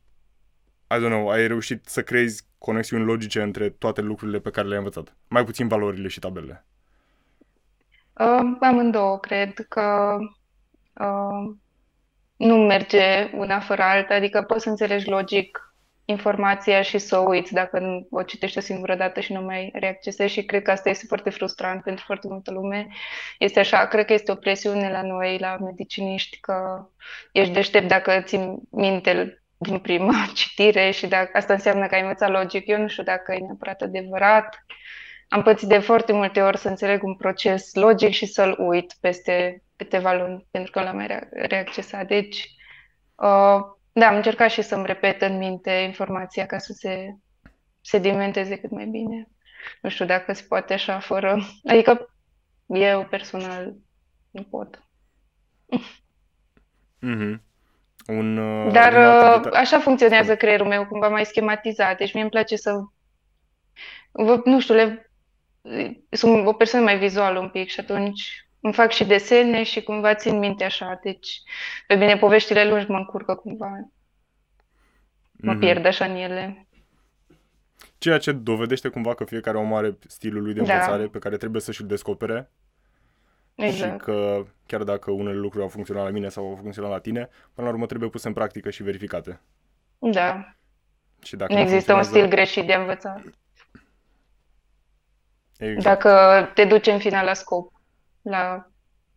I 0.90 0.95
don't 0.95 1.11
know, 1.11 1.28
ai 1.28 1.47
reușit 1.47 1.87
să 1.87 2.02
creezi 2.02 2.48
conexiuni 2.58 3.04
logice 3.04 3.42
între 3.42 3.68
toate 3.68 4.00
lucrurile 4.00 4.38
pe 4.38 4.50
care 4.50 4.66
le-ai 4.66 4.78
învățat? 4.78 5.16
Mai 5.28 5.44
puțin 5.44 5.68
valorile 5.68 6.08
și 6.08 6.18
tabelele. 6.18 6.66
Uh, 8.12 8.56
amândouă, 8.60 9.18
cred 9.18 9.66
că 9.68 10.16
uh, 10.92 11.54
nu 12.36 12.56
merge 12.56 13.30
una 13.34 13.60
fără 13.60 13.82
alta, 13.82 14.14
adică 14.14 14.42
poți 14.42 14.62
să 14.62 14.68
înțelegi 14.68 15.08
logic 15.08 15.68
informația 16.04 16.82
și 16.82 16.98
să 16.98 17.18
o 17.18 17.28
uiți 17.28 17.52
dacă 17.52 17.78
nu 17.78 18.06
o 18.10 18.22
citești 18.22 18.58
o 18.58 18.60
singură 18.60 18.94
dată 18.94 19.20
și 19.20 19.32
nu 19.32 19.40
mai 19.40 19.70
reaccesezi 19.74 20.32
și 20.32 20.44
cred 20.44 20.62
că 20.62 20.70
asta 20.70 20.88
este 20.88 21.06
foarte 21.06 21.30
frustrant 21.30 21.82
pentru 21.82 22.04
foarte 22.06 22.26
multă 22.28 22.50
lume. 22.50 22.88
Este 23.38 23.60
așa, 23.60 23.86
cred 23.86 24.04
că 24.04 24.12
este 24.12 24.32
o 24.32 24.34
presiune 24.34 24.90
la 24.90 25.02
noi, 25.02 25.38
la 25.38 25.56
mediciniști, 25.60 26.40
că 26.40 26.86
ești 27.32 27.52
deștept 27.52 27.88
dacă 27.88 28.20
ți 28.20 28.36
minte 28.70 29.42
din 29.58 29.78
prima 29.78 30.26
citire 30.34 30.90
și 30.90 31.06
dacă 31.06 31.30
asta 31.36 31.52
înseamnă 31.52 31.86
că 31.86 31.94
ai 31.94 32.00
învățat 32.00 32.30
logic. 32.30 32.66
Eu 32.66 32.80
nu 32.80 32.88
știu 32.88 33.02
dacă 33.02 33.32
e 33.32 33.38
neapărat 33.38 33.80
adevărat. 33.82 34.64
Am 35.28 35.42
pățit 35.42 35.68
de 35.68 35.78
foarte 35.78 36.12
multe 36.12 36.40
ori 36.42 36.58
să 36.58 36.68
înțeleg 36.68 37.02
un 37.02 37.14
proces 37.14 37.74
logic 37.74 38.10
și 38.10 38.26
să-l 38.26 38.56
uit 38.58 38.94
peste 39.00 39.62
câteva 39.76 40.12
luni, 40.12 40.46
pentru 40.50 40.70
că 40.70 40.82
l-am 40.82 40.96
mai 40.96 41.28
reaccesat. 41.30 42.06
Deci, 42.06 42.36
uh, 43.14 43.58
da, 43.92 44.06
am 44.08 44.16
încercat 44.16 44.50
și 44.50 44.62
să-mi 44.62 44.86
repet 44.86 45.22
în 45.22 45.38
minte 45.38 45.70
informația 45.70 46.46
ca 46.46 46.58
să 46.58 46.72
se 46.72 47.16
sedimenteze 47.80 48.56
cât 48.56 48.70
mai 48.70 48.86
bine. 48.86 49.28
Nu 49.80 49.88
știu 49.88 50.04
dacă 50.04 50.32
se 50.32 50.44
poate 50.48 50.72
așa 50.72 50.98
fără... 50.98 51.38
Adică 51.64 52.14
eu 52.66 53.04
personal 53.04 53.74
nu 54.30 54.42
pot. 54.42 54.82
Mm-hmm. 57.06 57.48
Un, 58.08 58.36
uh, 58.36 58.72
Dar 58.72 58.92
un 58.92 59.44
uh, 59.44 59.52
așa 59.52 59.78
funcționează 59.78 60.36
creierul 60.36 60.66
meu, 60.66 60.86
cumva 60.86 61.08
mai 61.08 61.24
schematizat. 61.24 61.96
Deci 61.96 62.12
mie 62.12 62.22
îmi 62.22 62.30
place 62.30 62.56
să... 62.56 62.80
Nu 64.44 64.60
știu, 64.60 64.74
le... 64.74 65.10
sunt 66.10 66.46
o 66.46 66.52
persoană 66.52 66.84
mai 66.84 66.98
vizuală 66.98 67.38
un 67.38 67.48
pic 67.48 67.68
și 67.68 67.80
atunci 67.80 68.48
îmi 68.60 68.72
fac 68.72 68.92
și 68.92 69.04
desene 69.04 69.62
și 69.62 69.82
cumva 69.82 70.14
țin 70.14 70.38
minte 70.38 70.64
așa, 70.64 70.98
deci 71.02 71.42
pe 71.86 71.96
bine 71.96 72.16
poveștile 72.16 72.68
lungi 72.68 72.90
mă 72.90 72.96
încurcă 72.96 73.34
cumva. 73.34 73.90
Mă 75.32 75.54
mm-hmm. 75.54 75.58
pierd 75.58 75.86
așa 75.86 76.04
în 76.04 76.16
ele. 76.16 76.66
Ceea 77.98 78.18
ce 78.18 78.32
dovedește 78.32 78.88
cumva 78.88 79.14
că 79.14 79.24
fiecare 79.24 79.56
om 79.56 79.74
are 79.74 79.98
stilul 80.06 80.42
lui 80.42 80.54
de 80.54 80.60
da. 80.60 80.72
învățare 80.72 81.02
da. 81.02 81.08
pe 81.08 81.18
care 81.18 81.36
trebuie 81.36 81.60
să 81.60 81.72
și-l 81.72 81.86
descopere. 81.86 82.50
Exact. 83.58 83.92
Și 83.92 84.04
că 84.04 84.44
chiar 84.66 84.82
dacă 84.82 85.10
unele 85.10 85.36
lucruri 85.36 85.62
au 85.62 85.70
funcționat 85.70 86.04
la 86.04 86.10
mine 86.10 86.28
sau 86.28 86.48
au 86.48 86.58
funcționat 86.60 86.90
la 86.90 86.98
tine, 86.98 87.28
până 87.54 87.66
la 87.66 87.72
urmă 87.72 87.86
trebuie 87.86 88.08
puse 88.08 88.28
în 88.28 88.34
practică 88.34 88.70
și 88.70 88.82
verificate. 88.82 89.40
Da. 89.98 90.54
Și 91.22 91.36
dacă 91.36 91.52
nu 91.52 91.58
există 91.58 91.94
un 91.94 92.02
stil 92.02 92.28
greșit 92.28 92.66
de 92.66 92.72
a 92.72 92.80
învăța. 92.80 93.22
Exact. 95.58 95.82
Dacă 95.82 96.44
te 96.54 96.64
duci 96.64 96.86
în 96.86 96.98
final 96.98 97.24
la 97.24 97.34
scop 97.34 97.72
la 98.22 98.70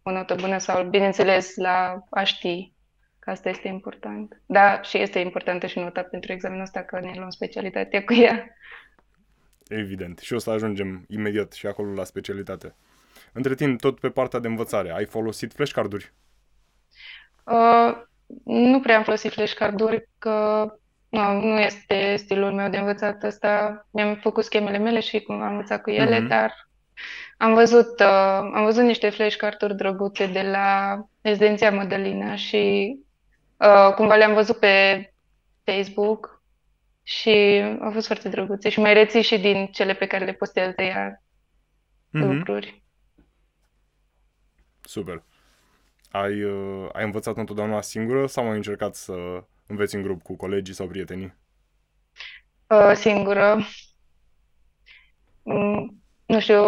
o 0.04 0.12
notă 0.12 0.36
bună 0.36 0.58
sau, 0.58 0.84
bineînțeles, 0.84 1.56
la 1.56 2.04
a 2.10 2.24
ști 2.24 2.74
că 3.20 3.30
asta 3.30 3.50
este 3.50 3.68
important. 3.68 4.42
Da, 4.46 4.82
și 4.82 4.98
este 4.98 5.20
importantă 5.20 5.68
și 5.68 5.80
nota 5.80 6.02
pentru 6.02 6.32
examenul 6.32 6.64
ăsta, 6.64 6.82
că 6.82 7.00
ne 7.00 7.12
luăm 7.16 7.30
specialitatea 7.30 8.04
cu 8.04 8.14
ea. 8.14 8.56
Evident. 9.68 10.20
Și 10.20 10.34
o 10.34 10.38
să 10.38 10.50
ajungem 10.50 11.06
imediat 11.08 11.52
și 11.52 11.68
acolo 11.68 11.94
la 11.94 12.04
specialitate. 12.04 12.76
Între 13.32 13.56
timp, 13.56 13.80
tot 13.80 14.00
pe 14.00 14.10
partea 14.10 14.40
de 14.40 14.48
învățare, 14.48 14.92
ai 14.92 15.06
folosit 15.06 15.54
flashcard-uri? 15.54 16.14
Uh, 17.44 18.02
nu 18.44 18.80
prea 18.80 18.98
am 18.98 19.04
folosit 19.04 19.32
flashcard-uri, 19.32 20.10
că 20.18 20.66
nu, 21.10 21.42
nu 21.42 21.60
este 21.60 22.16
stilul 22.16 22.54
meu 22.54 22.70
de 22.70 22.78
învățat 22.78 23.24
ăsta. 23.24 23.86
Mi-am 23.92 24.16
făcut 24.16 24.44
schemele 24.44 24.78
mele 24.78 25.00
și 25.00 25.22
cum 25.22 25.42
am 25.42 25.52
învățat 25.52 25.82
cu 25.82 25.90
ele, 25.90 26.20
mm-hmm. 26.20 26.28
dar 26.28 26.70
am 27.38 27.54
văzut, 27.54 28.00
uh, 28.00 28.52
am 28.54 28.64
văzut 28.64 28.84
niște 28.84 29.10
flashcard-uri 29.10 29.76
drăguțe 29.76 30.28
de 30.28 30.42
la 30.42 31.00
rezidenția 31.22 31.72
Mădălina 31.72 32.36
și 32.36 32.96
uh, 33.58 33.94
cumva 33.96 34.16
le-am 34.16 34.34
văzut 34.34 34.58
pe 34.58 35.06
Facebook 35.64 36.44
și 37.04 37.64
au 37.82 37.92
fost 37.92 38.06
foarte 38.06 38.30
drăguțe 38.30 38.70
și 38.70 38.80
mai 38.80 38.94
reții 38.94 39.22
și 39.22 39.38
din 39.40 39.66
cele 39.66 39.94
pe 39.94 40.08
care 40.08 40.26
le 40.26 40.34
postează 40.34 40.82
ea 40.82 41.16
mm-hmm. 41.16 42.20
lucruri. 42.20 42.81
Super. 44.92 45.24
Ai, 46.12 46.44
uh, 46.44 46.90
ai 46.94 47.04
învățat 47.04 47.38
întotdeauna 47.38 47.82
singură 47.82 48.28
sau 48.28 48.50
ai 48.50 48.56
încercat 48.56 48.96
să 48.96 49.44
înveți 49.68 49.96
în 49.96 50.02
grup 50.02 50.22
cu 50.22 50.36
colegii 50.36 50.74
sau 50.74 50.88
prietenii? 50.88 51.36
Uh, 52.68 52.92
singură. 52.96 53.58
Mm 55.44 56.02
nu 56.32 56.40
știu, 56.40 56.64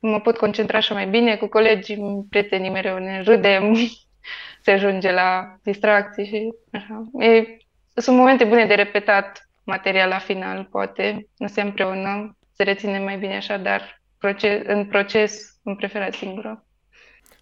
mă 0.00 0.20
pot 0.20 0.36
concentra 0.36 0.78
așa 0.78 0.94
mai 0.94 1.06
bine 1.06 1.36
cu 1.36 1.46
colegii, 1.46 2.26
prietenii 2.30 2.70
mereu 2.70 2.98
ne 2.98 3.22
râdem, 3.22 3.74
se 4.64 4.70
ajunge 4.70 5.12
la 5.12 5.56
distracții 5.62 6.26
și 6.26 6.54
așa. 6.70 7.10
E, 7.18 7.56
sunt 7.94 8.16
momente 8.16 8.44
bune 8.44 8.66
de 8.66 8.74
repetat 8.74 9.48
material 9.64 10.08
la 10.08 10.18
final, 10.18 10.68
poate, 10.70 11.28
nu 11.36 11.46
se 11.46 11.60
împreună, 11.60 12.36
se 12.52 12.62
reține 12.62 12.98
mai 12.98 13.18
bine 13.18 13.36
așa, 13.36 13.56
dar 13.56 14.02
proces, 14.18 14.62
în 14.66 14.86
proces 14.86 15.58
îmi 15.62 15.76
preferat 15.76 16.12
singură. 16.12 16.66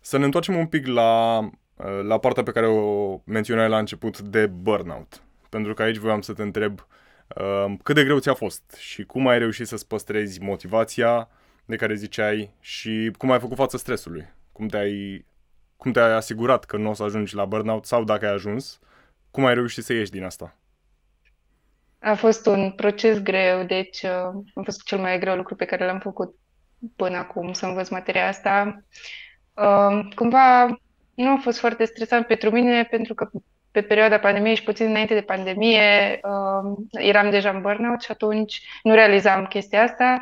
Să 0.01 0.19
ne 0.19 0.25
întoarcem 0.25 0.57
un 0.57 0.67
pic 0.67 0.87
la, 0.87 1.41
la 2.03 2.19
partea 2.19 2.43
pe 2.43 2.51
care 2.51 2.67
o 2.67 3.21
menționai 3.25 3.69
la 3.69 3.79
început 3.79 4.21
de 4.21 4.47
burnout. 4.47 5.23
Pentru 5.49 5.75
că 5.75 5.83
aici 5.83 5.97
voiam 5.97 6.21
să 6.21 6.33
te 6.33 6.43
întreb 6.43 6.87
uh, 7.37 7.73
cât 7.83 7.95
de 7.95 8.05
greu 8.05 8.19
ți-a 8.19 8.35
fost 8.35 8.75
și 8.79 9.05
cum 9.05 9.27
ai 9.27 9.39
reușit 9.39 9.67
să-ți 9.67 9.87
păstrezi 9.87 10.41
motivația 10.41 11.29
de 11.65 11.77
care 11.77 11.95
ziceai 11.95 12.51
și 12.61 13.13
cum 13.19 13.31
ai 13.31 13.41
făcut 13.41 13.57
față 13.57 13.77
stresului? 13.77 14.33
Cum 14.53 14.67
te-ai, 14.67 15.25
cum 15.77 15.93
te-ai 15.93 16.13
asigurat 16.13 16.65
că 16.65 16.77
nu 16.77 16.91
o 16.91 16.95
să 16.95 17.03
ajungi 17.03 17.35
la 17.35 17.45
burnout 17.45 17.87
sau 17.87 18.05
dacă 18.05 18.27
ai 18.27 18.33
ajuns, 18.33 18.79
cum 19.31 19.45
ai 19.45 19.55
reușit 19.55 19.85
să 19.85 19.93
ieși 19.93 20.11
din 20.11 20.25
asta? 20.25 20.57
A 21.99 22.15
fost 22.15 22.47
un 22.47 22.71
proces 22.71 23.19
greu, 23.23 23.65
deci 23.65 24.03
uh, 24.03 24.11
a 24.55 24.63
fost 24.65 24.83
cel 24.83 24.99
mai 24.99 25.19
greu 25.19 25.37
lucru 25.37 25.55
pe 25.55 25.65
care 25.65 25.85
l-am 25.85 25.99
făcut 25.99 26.35
până 26.97 27.17
acum, 27.17 27.53
să 27.53 27.67
învăț 27.67 27.89
materia 27.89 28.29
asta. 28.29 28.75
Uh, 28.77 28.83
cumva 30.15 30.67
nu 31.15 31.31
a 31.31 31.39
fost 31.43 31.59
foarte 31.59 31.85
stresant 31.85 32.27
pentru 32.27 32.51
mine, 32.51 32.85
pentru 32.85 33.15
că 33.15 33.31
pe 33.71 33.83
perioada 33.83 34.19
pandemiei 34.19 34.55
și 34.55 34.63
puțin 34.63 34.87
înainte 34.87 35.15
de 35.15 35.21
pandemie 35.21 36.21
uh, 36.23 36.77
eram 36.91 37.31
deja 37.31 37.51
în 37.51 37.61
burnout 37.61 38.01
și 38.01 38.11
atunci 38.11 38.63
nu 38.83 38.95
realizam 38.95 39.47
chestia 39.47 39.83
asta 39.83 40.21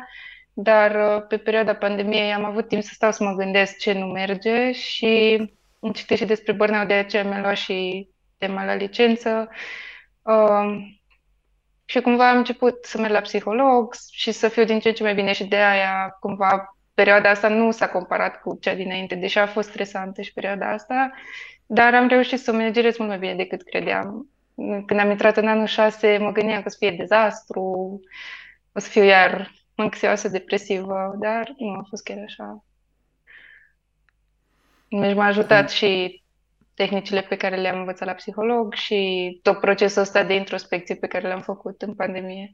dar 0.61 1.15
uh, 1.15 1.25
pe 1.27 1.37
perioada 1.37 1.75
pandemiei 1.75 2.33
am 2.33 2.45
avut 2.45 2.67
timp 2.67 2.83
să 2.83 2.91
stau 2.93 3.11
să 3.11 3.23
mă 3.23 3.33
gândesc 3.33 3.77
ce 3.77 3.93
nu 3.93 4.05
merge 4.05 4.71
și 4.71 5.37
am 5.79 5.91
citit 5.91 6.17
și 6.17 6.25
despre 6.25 6.51
burnout, 6.53 6.87
de 6.87 6.93
aceea 6.93 7.23
mi-am 7.23 7.41
luat 7.41 7.55
și 7.55 8.09
tema 8.37 8.65
la 8.65 8.73
licență. 8.73 9.49
Uh, 10.21 10.77
și 11.85 12.01
cumva 12.01 12.29
am 12.29 12.37
început 12.37 12.85
să 12.85 12.97
merg 12.97 13.13
la 13.13 13.19
psiholog 13.19 13.93
și 14.11 14.31
să 14.31 14.47
fiu 14.47 14.63
din 14.63 14.79
ce 14.79 14.87
în 14.87 14.93
ce 14.93 15.03
mai 15.03 15.13
bine 15.13 15.31
și 15.31 15.43
de 15.43 15.55
aia 15.55 16.17
cumva 16.19 16.77
perioada 16.99 17.29
asta 17.29 17.47
nu 17.47 17.71
s-a 17.71 17.89
comparat 17.89 18.41
cu 18.41 18.57
cea 18.61 18.75
dinainte, 18.75 19.15
deși 19.15 19.37
a 19.37 19.47
fost 19.47 19.69
stresantă 19.69 20.21
și 20.21 20.33
perioada 20.33 20.71
asta, 20.71 21.11
dar 21.65 21.93
am 21.93 22.07
reușit 22.07 22.39
să 22.39 22.51
o 22.51 22.53
managerez 22.53 22.97
mult 22.97 23.09
mai 23.09 23.19
bine 23.19 23.35
decât 23.35 23.63
credeam. 23.63 24.29
Când 24.85 24.99
am 24.99 25.09
intrat 25.09 25.37
în 25.37 25.47
anul 25.47 25.65
6, 25.65 26.17
mă 26.17 26.31
gândeam 26.31 26.61
că 26.61 26.67
o 26.67 26.69
să 26.69 26.75
fie 26.79 26.91
dezastru, 26.91 27.63
o 28.71 28.79
să 28.79 28.89
fiu 28.89 29.03
iar 29.03 29.51
anxioasă, 29.75 30.27
depresivă, 30.27 31.15
dar 31.19 31.53
nu 31.57 31.69
a 31.69 31.85
fost 31.89 32.03
chiar 32.03 32.17
așa. 32.25 32.63
Deci 34.87 35.15
m-a 35.15 35.25
ajutat 35.25 35.69
și 35.69 36.21
tehnicile 36.73 37.21
pe 37.21 37.35
care 37.35 37.55
le-am 37.55 37.79
învățat 37.79 38.07
la 38.07 38.13
psiholog 38.13 38.73
și 38.73 39.39
tot 39.41 39.59
procesul 39.59 40.01
ăsta 40.01 40.23
de 40.23 40.33
introspecție 40.33 40.95
pe 40.95 41.07
care 41.07 41.27
l-am 41.27 41.41
făcut 41.41 41.81
în 41.81 41.95
pandemie. 41.95 42.53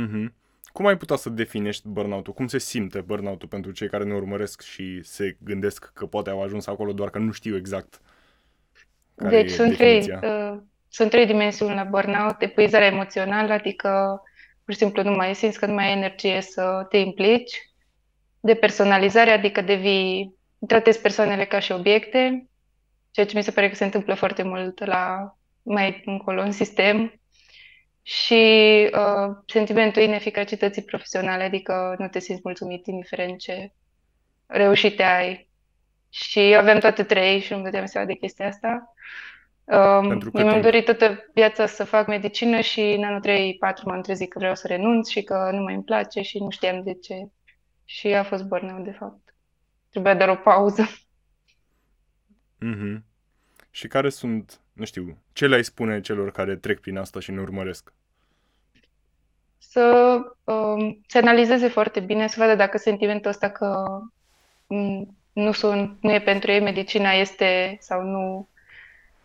Mm-hmm. 0.00 0.45
Cum 0.76 0.86
ai 0.86 0.96
putea 0.96 1.16
să 1.16 1.30
definești 1.30 1.88
burnout-ul? 1.88 2.32
Cum 2.32 2.46
se 2.46 2.58
simte 2.58 3.00
burnout-ul 3.00 3.48
pentru 3.48 3.70
cei 3.70 3.88
care 3.88 4.04
ne 4.04 4.14
urmăresc 4.14 4.60
și 4.62 5.02
se 5.02 5.36
gândesc 5.40 5.90
că 5.94 6.06
poate 6.06 6.30
au 6.30 6.42
ajuns 6.42 6.66
acolo 6.66 6.92
doar 6.92 7.10
că 7.10 7.18
nu 7.18 7.32
știu 7.32 7.56
exact 7.56 8.00
care 9.14 9.42
deci 9.42 9.50
sunt 9.50 9.76
trei, 9.76 9.98
uh, 9.98 10.58
sunt 10.88 11.10
trei 11.10 11.26
dimensiuni 11.26 11.74
la 11.74 11.84
burnout. 11.84 12.42
Epuizarea 12.42 12.86
emoțională, 12.86 13.52
adică 13.52 14.22
pur 14.64 14.72
și 14.74 14.78
simplu 14.78 15.02
nu 15.02 15.10
mai 15.10 15.34
simți 15.34 15.58
că 15.58 15.66
nu 15.66 15.72
mai 15.72 15.86
ai 15.86 15.96
energie 15.96 16.40
să 16.40 16.86
te 16.88 16.96
implici. 16.96 17.70
Depersonalizare, 18.40 19.30
adică 19.30 19.60
devii, 19.60 20.34
tratezi 20.66 21.00
persoanele 21.00 21.44
ca 21.44 21.58
și 21.58 21.72
obiecte, 21.72 22.46
ceea 23.10 23.26
ce 23.26 23.36
mi 23.36 23.42
se 23.42 23.50
pare 23.50 23.68
că 23.68 23.74
se 23.74 23.84
întâmplă 23.84 24.14
foarte 24.14 24.42
mult 24.42 24.84
la 24.84 25.34
mai 25.62 26.02
încolo 26.04 26.42
în 26.42 26.52
sistem. 26.52 27.20
Și 28.06 28.34
uh, 28.92 29.36
sentimentul 29.46 30.02
ineficacității 30.02 30.82
profesionale, 30.82 31.42
adică 31.42 31.94
nu 31.98 32.08
te 32.08 32.18
simți 32.18 32.40
mulțumit 32.44 32.86
indiferent 32.86 33.38
ce 33.38 33.72
reușite 34.46 35.02
ai. 35.02 35.48
Și 36.10 36.38
avem 36.40 36.78
toate 36.78 37.02
trei 37.02 37.40
și 37.40 37.52
nu 37.52 37.62
vedeam 37.62 37.86
seama 37.86 38.06
de 38.06 38.14
chestia 38.14 38.46
asta. 38.46 38.94
Um, 39.64 40.08
Pentru 40.08 40.30
cât 40.30 40.38
eu 40.40 40.46
mi-am 40.46 40.60
timp? 40.60 40.62
dorit 40.62 40.84
toată 40.84 41.30
viața 41.34 41.66
să 41.66 41.84
fac 41.84 42.06
medicină 42.06 42.60
și 42.60 42.80
în 42.80 43.04
anul 43.04 43.20
3-4 43.80 43.82
m-am 43.84 44.00
trezit 44.00 44.30
că 44.30 44.38
vreau 44.38 44.54
să 44.54 44.66
renunț 44.66 45.08
și 45.08 45.22
că 45.22 45.50
nu 45.52 45.62
mai 45.62 45.74
îmi 45.74 45.84
place 45.84 46.22
și 46.22 46.38
nu 46.38 46.50
știam 46.50 46.82
de 46.82 46.94
ce. 46.94 47.28
Și 47.84 48.06
a 48.06 48.22
fost 48.24 48.44
burnout, 48.44 48.84
de 48.84 48.92
fapt. 48.98 49.34
Trebuia 49.90 50.14
doar 50.14 50.28
o 50.28 50.34
pauză. 50.36 50.88
Mhm. 52.58 53.04
Și 53.70 53.88
care 53.88 54.08
sunt, 54.08 54.60
nu 54.76 54.84
știu, 54.84 55.18
ce 55.32 55.46
le-ai 55.46 55.64
spune 55.64 56.00
celor 56.00 56.30
care 56.30 56.56
trec 56.56 56.80
prin 56.80 56.96
asta 56.96 57.20
și 57.20 57.30
ne 57.30 57.40
urmăresc? 57.40 57.92
Să 59.58 60.18
um, 60.44 61.00
se 61.06 61.18
analizeze 61.18 61.68
foarte 61.68 62.00
bine, 62.00 62.26
să 62.26 62.34
vadă 62.38 62.54
dacă 62.54 62.78
sentimentul 62.78 63.30
ăsta 63.30 63.50
că 63.50 63.84
mm, 64.66 65.16
nu 65.32 65.52
sunt, 65.52 65.96
nu 66.00 66.12
e 66.12 66.20
pentru 66.20 66.50
ei, 66.50 66.60
medicina 66.60 67.10
este 67.10 67.76
sau 67.80 68.02
nu 68.02 68.48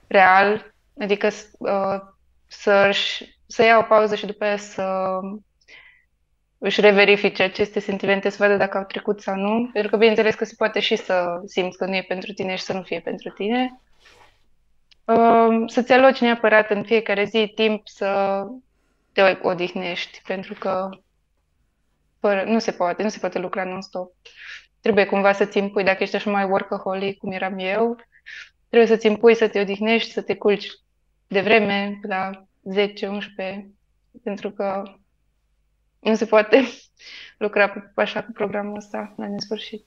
real, 0.07 0.73
adică 0.99 1.29
s- 1.29 1.51
uh, 1.57 1.99
să-și, 2.47 3.37
să 3.47 3.63
ia 3.63 3.77
o 3.77 3.81
pauză 3.83 4.15
și 4.15 4.25
după 4.25 4.43
aia 4.43 4.57
să 4.57 5.19
își 6.57 6.81
reverifice 6.81 7.43
aceste 7.43 7.79
sentimente, 7.79 8.29
să 8.29 8.37
vadă 8.39 8.57
dacă 8.57 8.77
au 8.77 8.83
trecut 8.83 9.21
sau 9.21 9.35
nu, 9.35 9.69
pentru 9.73 9.91
că 9.91 9.97
bineînțeles 9.97 10.35
că 10.35 10.45
se 10.45 10.53
poate 10.57 10.79
și 10.79 10.95
să 10.95 11.41
simți 11.45 11.77
că 11.77 11.85
nu 11.85 11.95
e 11.95 12.05
pentru 12.07 12.33
tine 12.33 12.55
și 12.55 12.63
să 12.63 12.73
nu 12.73 12.81
fie 12.81 12.99
pentru 12.99 13.29
tine. 13.29 13.79
Um, 15.05 15.67
Să-ți 15.67 15.91
aloci 15.91 16.19
neapărat 16.19 16.69
în 16.69 16.83
fiecare 16.83 17.23
zi 17.23 17.51
timp 17.55 17.87
să 17.87 18.43
te 19.11 19.39
odihnești, 19.41 20.21
pentru 20.27 20.53
că 20.53 20.89
fără, 22.19 22.43
nu 22.43 22.59
se 22.59 22.71
poate, 22.71 23.03
nu 23.03 23.09
se 23.09 23.19
poate 23.19 23.39
lucra 23.39 23.63
non-stop. 23.63 24.13
Trebuie 24.79 25.05
cumva 25.05 25.33
să-ți 25.33 25.57
impui, 25.57 25.83
dacă 25.83 26.03
ești 26.03 26.15
așa 26.15 26.31
mai 26.31 26.43
workaholic, 26.43 27.17
cum 27.17 27.31
eram 27.31 27.59
eu, 27.59 27.95
trebuie 28.69 28.89
să-ți 28.89 29.07
impui 29.07 29.35
să 29.35 29.47
te 29.47 29.59
odihnești, 29.59 30.11
să 30.11 30.21
te 30.21 30.35
culci 30.35 30.67
de 31.27 31.41
vreme, 31.41 31.99
la 32.01 32.29
10-11, 32.75 33.65
pentru 34.23 34.51
că 34.51 34.83
nu 35.99 36.15
se 36.15 36.25
poate 36.25 36.63
lucra 37.37 37.69
pe- 37.69 37.91
așa 37.95 38.23
cu 38.23 38.31
programul 38.31 38.75
ăsta 38.77 39.13
la 39.17 39.27
nesfârșit. 39.27 39.85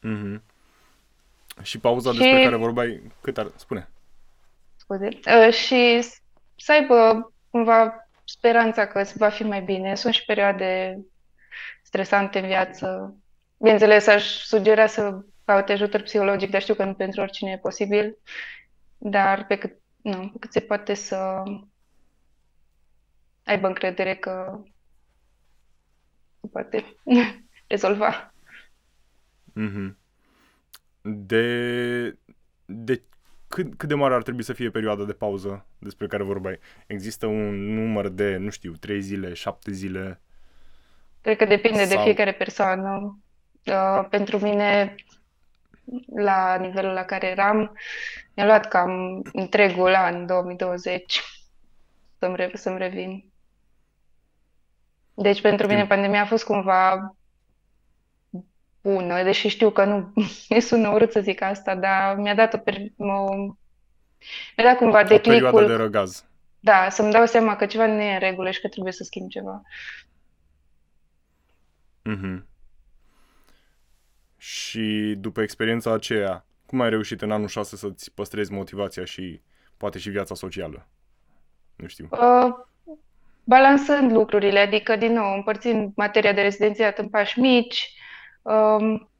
Mhm. 0.00 0.42
Și 1.62 1.78
pauza 1.78 2.12
Și- 2.12 2.18
despre 2.18 2.42
care 2.42 2.56
vorbeai, 2.56 3.02
cât 3.20 3.38
ar... 3.38 3.50
Spune. 3.56 3.88
Scuze. 4.84 5.08
Uh, 5.26 5.52
Și 5.52 6.00
s- 6.02 6.20
să 6.56 6.72
aibă 6.72 7.32
cumva 7.50 8.08
speranța 8.24 8.86
că 8.86 9.04
va 9.14 9.28
fi 9.28 9.42
mai 9.42 9.62
bine. 9.62 9.94
Sunt 9.94 10.14
și 10.14 10.24
perioade 10.24 10.98
stresante 11.82 12.38
în 12.38 12.46
viață. 12.46 13.14
Bineînțeles, 13.56 14.06
aș 14.06 14.24
sugera 14.24 14.86
să 14.86 15.20
caute 15.44 15.72
ajutor 15.72 16.02
psihologic, 16.02 16.50
dar 16.50 16.60
știu 16.62 16.74
că 16.74 16.84
nu 16.84 16.94
pentru 16.94 17.20
oricine 17.20 17.50
e 17.50 17.58
posibil. 17.58 18.18
Dar 18.98 19.46
pe 19.46 19.56
cât, 19.58 19.76
nu, 20.02 20.28
pe 20.28 20.38
cât 20.38 20.52
se 20.52 20.60
poate 20.60 20.94
să 20.94 21.42
aibă 23.44 23.66
încredere 23.66 24.14
că 24.16 24.62
se 26.40 26.46
poate 26.52 26.84
rezolva. 27.66 28.34
Mhm. 29.52 29.98
De... 31.02 32.18
De 32.64 33.02
cât, 33.54 33.74
cât 33.76 33.88
de 33.88 33.94
mare 33.94 34.14
ar 34.14 34.22
trebui 34.22 34.42
să 34.42 34.52
fie 34.52 34.70
perioada 34.70 35.04
de 35.04 35.12
pauză 35.12 35.66
despre 35.78 36.06
care 36.06 36.22
vorbeai? 36.22 36.58
Există 36.86 37.26
un 37.26 37.74
număr 37.74 38.08
de, 38.08 38.36
nu 38.36 38.50
știu, 38.50 38.72
3 38.72 39.00
zile, 39.00 39.32
7 39.32 39.72
zile? 39.72 40.20
Cred 41.20 41.36
că 41.36 41.44
depinde 41.44 41.84
de 41.84 41.94
Sau- 41.94 42.02
fiecare 42.02 42.32
persoană. 42.32 43.18
Uh, 43.66 44.06
pentru 44.10 44.38
mine, 44.38 44.94
la 46.16 46.56
nivelul 46.56 46.92
la 46.92 47.04
care 47.04 47.26
eram, 47.26 47.76
mi-a 48.34 48.46
luat 48.46 48.68
cam 48.68 49.22
întregul 49.32 49.94
an 49.94 50.26
2020 50.26 51.22
să-mi, 52.18 52.36
re- 52.36 52.50
să-mi 52.54 52.78
revin. 52.78 53.24
Deci 55.14 55.40
pentru 55.40 55.66
mine 55.66 55.78
Timp. 55.78 55.90
pandemia 55.90 56.20
a 56.20 56.26
fost 56.26 56.44
cumva 56.44 57.14
bună, 58.84 59.22
deși 59.22 59.48
știu 59.48 59.70
că 59.70 59.84
nu 59.84 60.12
ne 60.48 60.60
sună 60.60 60.88
urât 60.88 61.12
să 61.12 61.20
zic 61.20 61.42
asta, 61.42 61.74
dar 61.74 62.16
mi-a 62.16 62.34
dat 62.34 62.54
o, 62.54 62.58
per- 62.58 62.92
o 62.96 63.34
mi-a 64.56 64.64
dat 64.64 64.76
cumva 64.76 65.00
O 65.00 65.02
perioadă 65.02 65.14
declicul, 65.30 65.66
de 65.66 65.74
răgaz. 65.74 66.24
da, 66.60 66.88
să-mi 66.90 67.12
dau 67.12 67.26
seama 67.26 67.56
că 67.56 67.66
ceva 67.66 67.86
nu 67.86 68.00
e 68.00 68.12
în 68.12 68.18
regulă 68.18 68.50
și 68.50 68.60
că 68.60 68.68
trebuie 68.68 68.92
să 68.92 69.04
schimb 69.04 69.28
ceva. 69.30 69.62
Mhm. 72.02 72.46
Și 74.36 75.14
după 75.18 75.42
experiența 75.42 75.92
aceea, 75.92 76.46
cum 76.66 76.80
ai 76.80 76.90
reușit 76.90 77.22
în 77.22 77.30
anul 77.30 77.48
6 77.48 77.76
să-ți 77.76 78.12
păstrezi 78.14 78.52
motivația 78.52 79.04
și 79.04 79.40
poate 79.76 79.98
și 79.98 80.10
viața 80.10 80.34
socială? 80.34 80.88
Nu 81.76 81.86
știu. 81.86 82.08
Uh, 82.10 82.54
balansând 83.44 84.12
lucrurile, 84.12 84.58
adică, 84.58 84.96
din 84.96 85.12
nou, 85.12 85.34
împărțind 85.34 85.92
materia 85.96 86.32
de 86.32 86.40
rezidențiat 86.40 86.98
în 86.98 87.08
pași 87.08 87.40
mici, 87.40 87.92
um, 88.44 89.10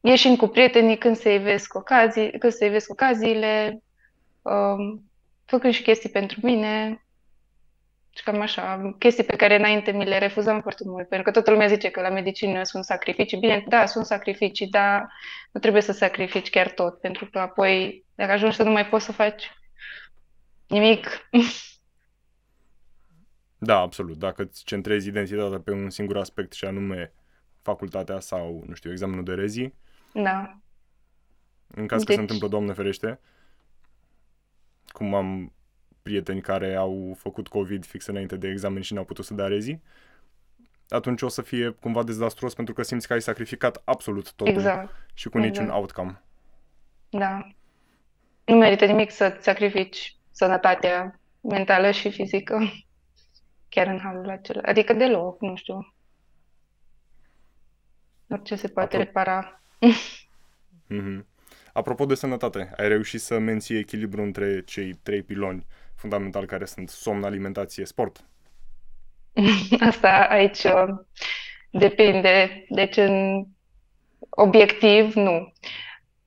ieșind 0.00 0.36
cu 0.36 0.46
prietenii 0.46 0.98
când 0.98 1.16
se 1.16 1.34
ivesc 1.34 1.74
ocazii, 1.74 2.38
când 2.38 2.52
se 2.52 2.66
ivesc 2.66 2.90
ocaziile, 2.90 3.82
um, 4.42 5.10
făcând 5.44 5.72
și 5.72 5.82
chestii 5.82 6.10
pentru 6.10 6.38
mine 6.42 7.04
și 8.10 8.22
cam 8.22 8.40
așa, 8.40 8.94
chestii 8.98 9.24
pe 9.24 9.36
care 9.36 9.56
înainte 9.56 9.90
mi 9.90 10.04
le 10.04 10.18
refuzam 10.18 10.60
foarte 10.60 10.82
mult, 10.86 11.08
pentru 11.08 11.26
că 11.26 11.30
toată 11.30 11.50
lumea 11.50 11.66
zice 11.66 11.90
că 11.90 12.00
la 12.00 12.08
medicină 12.08 12.62
sunt 12.62 12.84
sacrificii. 12.84 13.38
Bine, 13.38 13.64
da, 13.68 13.86
sunt 13.86 14.06
sacrificii, 14.06 14.68
dar 14.68 15.12
nu 15.52 15.60
trebuie 15.60 15.82
să 15.82 15.92
sacrifici 15.92 16.50
chiar 16.50 16.70
tot, 16.70 17.00
pentru 17.00 17.26
că 17.30 17.38
apoi, 17.38 18.04
dacă 18.14 18.32
ajungi 18.32 18.56
să 18.56 18.62
nu 18.62 18.70
mai 18.70 18.86
poți 18.86 19.04
să 19.04 19.12
faci 19.12 19.50
nimic, 20.66 21.28
Da, 23.64 23.78
absolut. 23.78 24.16
Dacă 24.16 24.42
îți 24.42 24.64
centrezi 24.64 25.08
identitatea 25.08 25.60
pe 25.60 25.70
un 25.70 25.90
singur 25.90 26.16
aspect 26.16 26.52
și 26.52 26.64
anume 26.64 27.12
facultatea 27.64 28.20
sau, 28.20 28.62
nu 28.66 28.74
știu, 28.74 28.90
examenul 28.90 29.24
de 29.24 29.34
rezi, 29.34 29.72
da. 30.12 30.58
în 31.66 31.86
caz 31.86 31.98
că 31.98 32.06
Deci- 32.06 32.14
se 32.14 32.20
întâmplă, 32.20 32.48
Doamne 32.48 32.72
ferește, 32.72 33.20
cum 34.86 35.14
am 35.14 35.52
prieteni 36.02 36.40
care 36.40 36.74
au 36.74 37.14
făcut 37.18 37.48
COVID 37.48 37.84
fix 37.86 38.06
înainte 38.06 38.36
de 38.36 38.48
examen 38.48 38.82
și 38.82 38.94
n-au 38.94 39.04
putut 39.04 39.24
să 39.24 39.34
dea 39.34 39.46
rezi, 39.46 39.78
atunci 40.88 41.22
o 41.22 41.28
să 41.28 41.42
fie 41.42 41.68
cumva 41.70 42.02
dezastruos 42.02 42.54
pentru 42.54 42.74
că 42.74 42.82
simți 42.82 43.06
că 43.06 43.12
ai 43.12 43.22
sacrificat 43.22 43.82
absolut 43.84 44.32
totul 44.32 44.54
Exact, 44.54 44.94
și 45.14 45.28
cu 45.28 45.38
niciun 45.38 45.62
exact. 45.62 45.78
outcome. 45.80 46.22
da. 47.08 47.48
Nu 48.44 48.54
merită 48.56 48.84
nimic 48.84 49.10
să-ți 49.10 49.44
sacrifici 49.44 50.16
sănătatea 50.30 51.20
mentală 51.40 51.90
și 51.90 52.10
fizică 52.10 52.58
chiar 53.68 53.86
în 53.86 53.98
halul 53.98 54.30
acela. 54.30 54.60
Adică 54.64 54.92
deloc, 54.92 55.40
nu 55.40 55.56
știu. 55.56 55.93
Orice 58.34 58.54
se 58.54 58.68
poate 58.68 58.96
Apro- 58.96 58.98
repara. 58.98 59.60
Mhm. 60.86 61.26
Apropo 61.72 62.04
de 62.06 62.14
sănătate, 62.14 62.72
ai 62.76 62.88
reușit 62.88 63.20
să 63.20 63.38
menții 63.38 63.78
echilibru 63.78 64.22
între 64.22 64.62
cei 64.62 64.92
trei 65.02 65.22
piloni 65.22 65.66
fundamentali 65.94 66.46
care 66.46 66.64
sunt 66.64 66.88
somn, 66.88 67.24
alimentație, 67.24 67.84
sport? 67.84 68.24
Asta 69.90 70.26
aici 70.30 70.62
uh, 70.62 70.88
depinde. 71.70 72.64
Deci, 72.68 72.96
în 72.96 73.44
obiectiv, 74.30 75.14
nu. 75.14 75.52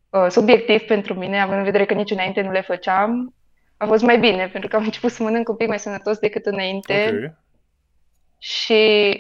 Uh, 0.10 0.28
Subiectiv 0.30 0.82
pentru 0.82 1.13
mine, 1.13 1.41
având 1.41 1.58
în 1.58 1.63
vedere 1.63 1.86
că 1.86 1.93
nici 1.93 2.12
înainte 2.12 2.41
nu 2.41 2.52
le 2.52 2.62
făceam, 2.62 3.34
a 3.78 3.86
fost 3.86 4.04
mai 4.04 4.20
bine, 4.20 4.48
pentru 4.48 4.70
că 4.70 4.76
am 4.76 4.84
început 4.84 5.12
să 5.12 5.24
mănânc 5.24 5.50
un 5.50 5.56
pic 5.56 5.67
mai 5.67 5.80
sănătos 5.80 6.17
decât 6.17 6.46
înainte. 6.46 7.10
Ok. 7.26 7.38
Și 8.38 8.73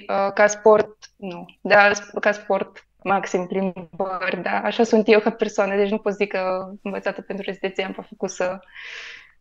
uh, 0.09 0.31
ca 0.33 0.47
sport, 0.47 0.97
nu. 1.15 1.45
Da, 1.61 1.91
sp- 1.91 2.19
ca 2.19 2.31
sport, 2.31 2.87
maxim 3.03 3.47
plimbări, 3.47 4.41
da. 4.41 4.61
Așa 4.63 4.83
sunt 4.83 5.07
eu 5.07 5.19
ca 5.19 5.31
persoană, 5.31 5.75
deci 5.75 5.89
nu 5.89 5.97
pot 5.97 6.13
zic 6.13 6.31
că 6.31 6.71
învățată 6.81 7.21
pentru 7.21 7.45
rezidenție 7.45 7.83
am 7.83 8.05
făcut 8.07 8.29
să 8.29 8.59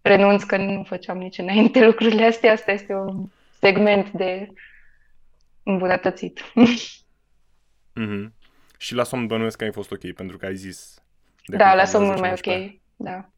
renunț, 0.03 0.43
că 0.43 0.57
nu 0.57 0.85
făceam 0.85 1.19
nici 1.19 1.39
înainte 1.39 1.85
lucrurile 1.85 2.25
astea. 2.25 2.53
Asta 2.53 2.73
este 2.73 2.95
un 2.95 3.27
segment 3.61 4.11
de 4.11 4.49
îmbunătățit. 5.63 6.41
Mhm. 7.99 8.35
Și 8.79 8.95
la 8.95 9.03
somn 9.03 9.27
bănuiesc 9.27 9.57
că 9.57 9.65
ai 9.65 9.73
fost 9.73 9.91
ok, 9.91 10.13
pentru 10.13 10.37
că 10.37 10.47
ai 10.47 10.55
zis 10.57 10.95
de 11.47 11.57
Da, 11.57 11.65
când 11.65 11.77
la 11.77 11.83
am 11.83 11.89
somn 11.89 12.05
la 12.05 12.09
mult 12.11 12.21
mai 12.21 12.33
10-11. 12.35 12.35
ok, 12.35 12.81
da. 12.97 13.29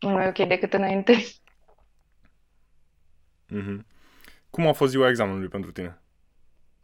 Mult 0.00 0.14
mai 0.14 0.26
ok 0.26 0.48
decât 0.48 0.72
înainte. 0.72 1.16
Mhm. 3.48 3.86
Cum 4.50 4.66
a 4.66 4.72
fost 4.72 4.90
ziua 4.90 5.08
examenului 5.08 5.48
pentru 5.48 5.72
tine? 5.72 6.00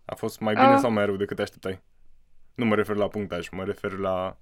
A 0.05 0.15
fost 0.15 0.41
mai 0.41 0.55
bine 0.55 0.67
Ah. 0.67 0.79
sau 0.81 0.91
mai 0.91 1.05
rău 1.05 1.17
decât 1.17 1.37
te 1.37 1.43
așteptai? 1.43 1.83
Nu 2.55 2.65
mă 2.65 2.75
refer 2.75 2.97
la 2.97 3.09
punctaj, 3.09 3.49
mă 3.49 3.65
refer 3.65 3.93
la 3.93 4.37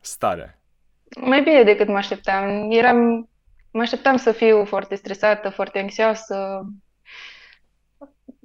starea. 0.00 0.60
Mai 1.20 1.42
bine 1.42 1.62
decât 1.62 1.88
mă 1.88 1.96
așteptam. 1.96 2.70
Eram, 2.70 3.28
mă 3.70 3.80
așteptam 3.80 4.16
să 4.16 4.32
fiu 4.32 4.64
foarte 4.64 4.94
stresată, 4.94 5.48
foarte 5.48 5.78
anxioasă, 5.78 6.66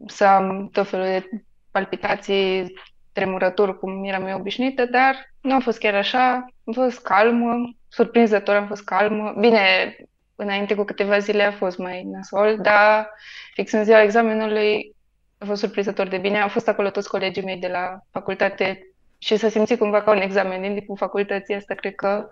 să 0.06 0.26
am 0.26 0.70
tot 0.72 0.88
felul 0.88 1.06
de 1.06 1.30
palpitații, 1.72 2.74
tremurături, 3.12 3.80
cum 3.80 4.04
eram 4.04 4.26
eu 4.28 4.38
obișnuită, 4.40 4.86
dar 4.86 5.16
nu 5.42 5.56
a 5.56 5.60
fost 5.60 5.78
chiar 5.80 5.96
așa. 5.96 6.34
Am 6.66 6.74
fost 6.74 7.02
calmă, 7.02 7.54
surprinzător, 7.88 8.56
am 8.56 8.68
fost 8.68 8.84
calmă. 8.84 9.34
Bine, 9.40 9.96
înainte 10.42 10.76
cu 10.76 10.84
câteva 10.84 11.18
zile 11.18 11.44
a 11.44 11.52
fost 11.52 11.78
mai 11.78 12.04
nasol, 12.04 12.58
dar 12.62 13.10
fix 13.54 13.72
în 13.72 13.84
ziua 13.84 14.02
examenului 14.02 14.96
a 15.38 15.46
fost 15.46 15.62
surprinzător 15.62 16.08
de 16.08 16.18
bine. 16.18 16.42
Au 16.42 16.48
fost 16.48 16.68
acolo 16.68 16.90
toți 16.90 17.10
colegii 17.10 17.44
mei 17.44 17.58
de 17.58 17.68
la 17.68 18.00
facultate 18.12 18.92
și 19.18 19.38
să 19.38 19.50
simți 19.50 19.78
cumva 19.78 20.02
ca 20.02 20.12
un 20.12 20.22
examen 20.22 20.62
din 20.62 20.74
timpul 20.74 20.98
facultății 20.98 21.56
asta, 21.56 21.74
cred 21.74 21.96
că 21.96 22.30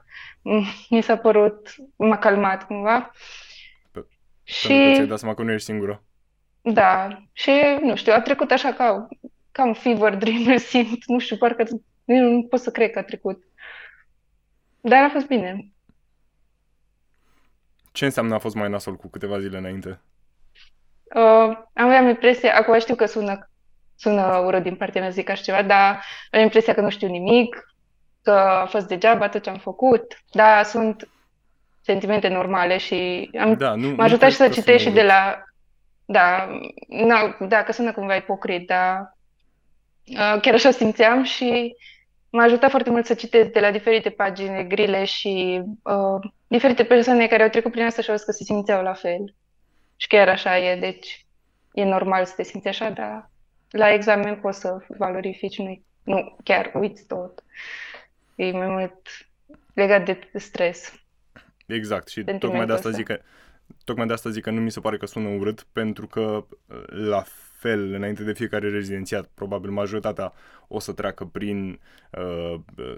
mi 0.89 1.01
s-a 1.01 1.17
părut, 1.17 1.75
m-a 1.95 2.17
calmat 2.17 2.65
cumva. 2.65 3.11
Pe, 3.91 4.05
și... 4.43 4.67
Pentru 4.67 4.87
că 4.87 4.93
ți-ai 4.93 5.07
dat 5.07 5.19
seama 5.19 5.35
că 5.35 5.43
nu 5.43 5.51
ești 5.51 5.65
singură. 5.65 6.03
Da, 6.61 7.07
și 7.31 7.51
nu 7.81 7.95
știu, 7.95 8.13
a 8.13 8.21
trecut 8.21 8.51
așa 8.51 8.73
ca, 8.73 9.07
ca 9.51 9.65
un 9.65 9.73
fever 9.73 10.15
dream, 10.15 10.47
îl 10.47 10.57
simt, 10.71 11.05
nu 11.05 11.19
știu, 11.19 11.37
parcă 11.37 11.63
nu, 12.05 12.29
nu 12.29 12.43
pot 12.43 12.59
să 12.59 12.71
cred 12.71 12.91
că 12.91 12.99
a 12.99 13.03
trecut. 13.03 13.43
Dar 14.81 15.03
a 15.03 15.09
fost 15.09 15.27
bine. 15.27 15.71
Ce 17.99 18.05
înseamnă 18.05 18.33
a 18.33 18.39
fost 18.39 18.55
mai 18.55 18.69
nasol 18.69 18.95
cu 18.95 19.07
câteva 19.07 19.39
zile 19.39 19.57
înainte? 19.57 20.01
Uh, 21.15 21.57
aveam 21.73 22.07
impresia, 22.07 22.55
acum 22.55 22.79
știu 22.79 22.95
că 22.95 23.05
sună, 23.05 23.49
sună 23.95 24.37
urât 24.45 24.63
din 24.63 24.75
partea 24.75 25.01
mea 25.01 25.09
zic 25.09 25.29
așa 25.29 25.41
ceva, 25.41 25.63
dar 25.63 26.03
am 26.31 26.39
impresia 26.39 26.73
că 26.73 26.81
nu 26.81 26.89
știu 26.89 27.07
nimic, 27.07 27.73
că 28.23 28.31
a 28.31 28.65
fost 28.65 28.87
degeaba 28.87 29.29
tot 29.29 29.41
ce 29.41 29.49
am 29.49 29.57
făcut, 29.57 30.23
dar 30.31 30.63
sunt 30.63 31.09
sentimente 31.81 32.27
normale 32.27 32.77
și 32.77 33.29
am, 33.39 33.53
da, 33.53 33.75
nu, 33.75 33.89
m-a 33.89 34.03
ajutat 34.03 34.29
și 34.29 34.35
să 34.35 34.49
citesc 34.49 34.83
și 34.83 34.89
de 34.89 35.03
la... 35.03 35.43
Da, 36.05 36.49
na, 36.87 37.37
da, 37.39 37.63
că 37.63 37.71
sună 37.71 37.91
cumva 37.91 38.15
ipocrit, 38.15 38.67
dar 38.67 39.17
uh, 40.05 40.41
chiar 40.41 40.53
așa 40.53 40.71
simțeam 40.71 41.23
și 41.23 41.75
m-a 42.29 42.43
ajutat 42.43 42.69
foarte 42.69 42.89
mult 42.89 43.05
să 43.05 43.13
citesc 43.13 43.49
de 43.49 43.59
la 43.59 43.71
diferite 43.71 44.09
pagini 44.09 44.67
grile 44.67 45.03
și 45.03 45.61
uh, 45.83 46.31
diferite 46.49 46.83
persoane 46.83 47.27
care 47.27 47.43
au 47.43 47.49
trecut 47.49 47.71
prin 47.71 47.85
asta 47.85 48.01
și 48.01 48.09
au 48.09 48.15
zis 48.15 48.25
că 48.25 48.31
se 48.31 48.43
simțeau 48.43 48.83
la 48.83 48.93
fel. 48.93 49.35
Și 49.95 50.07
chiar 50.07 50.29
așa 50.29 50.57
e, 50.57 50.79
deci 50.79 51.25
e 51.73 51.83
normal 51.83 52.25
să 52.25 52.33
te 52.35 52.43
simți 52.43 52.67
așa, 52.67 52.89
dar 52.89 53.29
la 53.69 53.93
examen 53.93 54.39
poți 54.39 54.59
să 54.59 54.77
valorifici, 54.97 55.57
nu, 55.57 55.83
nu 56.03 56.35
chiar 56.43 56.71
uiți 56.73 57.05
tot. 57.05 57.43
E 58.35 58.51
mai 58.51 58.67
mult 58.67 59.29
legat 59.73 60.05
de 60.05 60.29
stres. 60.33 60.93
Exact, 61.65 62.07
și 62.07 62.23
tocmai 62.23 62.65
de 62.65 62.73
asta 62.73 62.89
zic 62.89 63.05
că 63.05 63.19
tocmai 63.83 64.07
de 64.07 64.13
asta 64.13 64.29
zic 64.29 64.43
că 64.43 64.51
nu 64.51 64.61
mi 64.61 64.71
se 64.71 64.79
pare 64.79 64.97
că 64.97 65.05
sună 65.05 65.29
urât, 65.29 65.67
pentru 65.71 66.07
că 66.07 66.45
la 66.87 67.23
fel, 67.59 67.93
înainte 67.93 68.23
de 68.23 68.33
fiecare 68.33 68.69
rezidențiat, 68.69 69.29
probabil 69.33 69.69
majoritatea 69.69 70.33
o 70.67 70.79
să 70.79 70.93
treacă 70.93 71.25
prin 71.25 71.79
uh, 72.11 72.55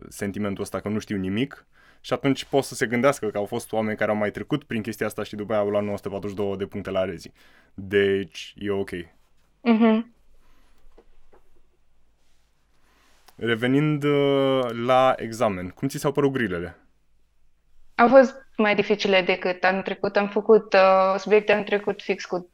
sentimentul 0.09 0.63
ăsta 0.63 0.79
că 0.79 0.89
nu 0.89 0.99
știu 0.99 1.17
nimic 1.17 1.65
și 2.01 2.13
atunci 2.13 2.45
pot 2.45 2.63
să 2.63 2.75
se 2.75 2.87
gândească 2.87 3.27
că 3.29 3.37
au 3.37 3.45
fost 3.45 3.71
oameni 3.71 3.97
care 3.97 4.11
au 4.11 4.17
mai 4.17 4.31
trecut 4.31 4.63
prin 4.63 4.81
chestia 4.81 5.05
asta 5.05 5.23
și 5.23 5.35
după 5.35 5.53
aia 5.53 5.61
au 5.61 5.69
luat 5.69 5.83
942 5.83 6.57
de 6.57 6.65
puncte 6.65 6.89
la 6.89 7.03
rezi. 7.03 7.31
Deci 7.73 8.53
e 8.57 8.71
ok. 8.71 8.89
Mm-hmm. 8.93 10.05
Revenind 13.35 14.03
uh, 14.03 14.69
la 14.85 15.13
examen, 15.17 15.69
cum 15.69 15.87
ți 15.87 15.97
s-au 15.97 16.11
părut 16.11 16.31
grilele? 16.31 16.77
Au 17.95 18.07
fost 18.07 18.35
mai 18.57 18.75
dificile 18.75 19.21
decât 19.21 19.63
anul 19.63 19.81
trecut. 19.81 20.17
Am 20.17 20.27
făcut 20.27 20.73
uh, 20.73 21.15
subiecte 21.17 21.51
am 21.51 21.63
trecut 21.63 22.01
fix 22.01 22.25
cu 22.25 22.51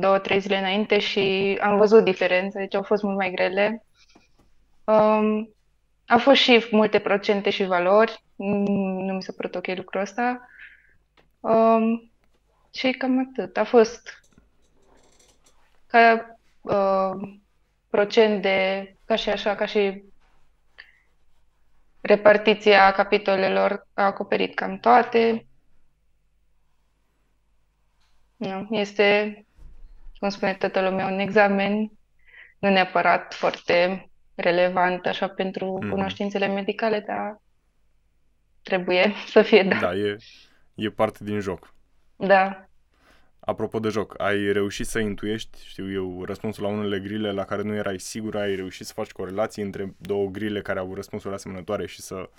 două, 0.00 0.18
trei 0.18 0.40
zile 0.40 0.56
înainte 0.58 0.98
și 0.98 1.58
am 1.60 1.76
văzut 1.76 2.04
diferențe, 2.04 2.58
deci 2.58 2.74
au 2.74 2.82
fost 2.82 3.02
mult 3.02 3.16
mai 3.16 3.30
grele. 3.30 3.84
Um, 4.84 5.54
au 6.06 6.18
fost 6.18 6.40
și 6.40 6.66
multe 6.70 6.98
procente 6.98 7.50
și 7.50 7.64
valori, 7.64 8.24
nu 8.44 9.12
mi 9.14 9.22
s-a 9.22 9.32
părut 9.36 9.54
ok 9.54 9.66
lucrul 9.66 10.00
ăsta. 10.00 10.48
Um, 11.40 12.10
și 12.72 12.90
cam 12.90 13.18
atât. 13.18 13.56
A 13.56 13.64
fost 13.64 14.22
ca 15.86 16.36
uh, 16.60 17.38
procent 17.90 18.42
de, 18.42 18.94
ca 19.04 19.16
și 19.16 19.30
așa, 19.30 19.54
ca 19.54 19.66
și 19.66 20.04
repartiția 22.00 22.92
capitolelor 22.92 23.86
a 23.94 24.02
acoperit 24.02 24.54
cam 24.54 24.78
toate. 24.78 25.46
Nu, 28.36 28.66
este 28.70 29.44
cum 30.18 30.28
spune 30.28 30.54
toată 30.54 30.80
lumea, 30.80 31.06
un 31.06 31.18
examen 31.18 31.90
nu 32.58 32.68
neapărat 32.68 33.34
foarte 33.34 34.08
relevant 34.34 35.06
așa 35.06 35.28
pentru 35.28 35.78
mm. 35.82 35.90
cunoștințele 35.90 36.46
medicale, 36.46 37.00
dar 37.00 37.40
trebuie 38.70 39.12
să 39.26 39.42
fie, 39.42 39.62
da. 39.62 39.76
Da, 39.80 39.94
e, 39.94 40.16
e 40.74 40.90
parte 40.90 41.24
din 41.24 41.40
joc. 41.40 41.74
Da. 42.16 42.64
Apropo 43.40 43.78
de 43.78 43.88
joc, 43.88 44.14
ai 44.20 44.52
reușit 44.52 44.86
să 44.86 44.98
intuiești, 44.98 45.58
știu 45.64 45.92
eu, 45.92 46.24
răspunsul 46.24 46.62
la 46.62 46.68
unele 46.68 46.98
grile 46.98 47.32
la 47.32 47.44
care 47.44 47.62
nu 47.62 47.74
erai 47.74 47.98
sigur, 47.98 48.36
ai 48.36 48.54
reușit 48.54 48.86
să 48.86 48.92
faci 48.92 49.12
corelații 49.12 49.62
între 49.62 49.94
două 49.98 50.26
grile 50.28 50.62
care 50.62 50.78
au 50.78 50.94
răspunsuri 50.94 51.34
asemănătoare 51.34 51.86
și 51.86 52.00
să... 52.00 52.30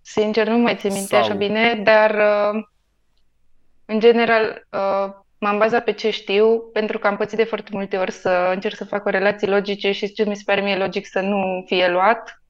Sincer, 0.00 0.48
nu 0.48 0.58
mai 0.58 0.76
țin 0.76 0.92
minte 0.92 1.14
Sau... 1.14 1.20
așa 1.20 1.34
bine, 1.34 1.74
dar 1.74 2.10
uh, 2.10 2.62
în 3.84 4.00
general 4.00 4.66
uh, 4.70 5.14
m-am 5.38 5.58
bazat 5.58 5.84
pe 5.84 5.92
ce 5.92 6.10
știu, 6.10 6.58
pentru 6.58 6.98
că 6.98 7.06
am 7.06 7.16
pățit 7.16 7.36
de 7.36 7.44
foarte 7.44 7.70
multe 7.72 7.96
ori 7.96 8.12
să 8.12 8.50
încerc 8.54 8.76
să 8.76 8.84
fac 8.84 9.02
corelații 9.02 9.48
logice 9.48 9.92
și 9.92 10.12
ce 10.12 10.24
mi 10.24 10.36
se 10.36 10.42
pare 10.46 10.60
mie 10.60 10.76
logic 10.76 11.06
să 11.06 11.20
nu 11.20 11.64
fie 11.66 11.88
luat, 11.88 12.41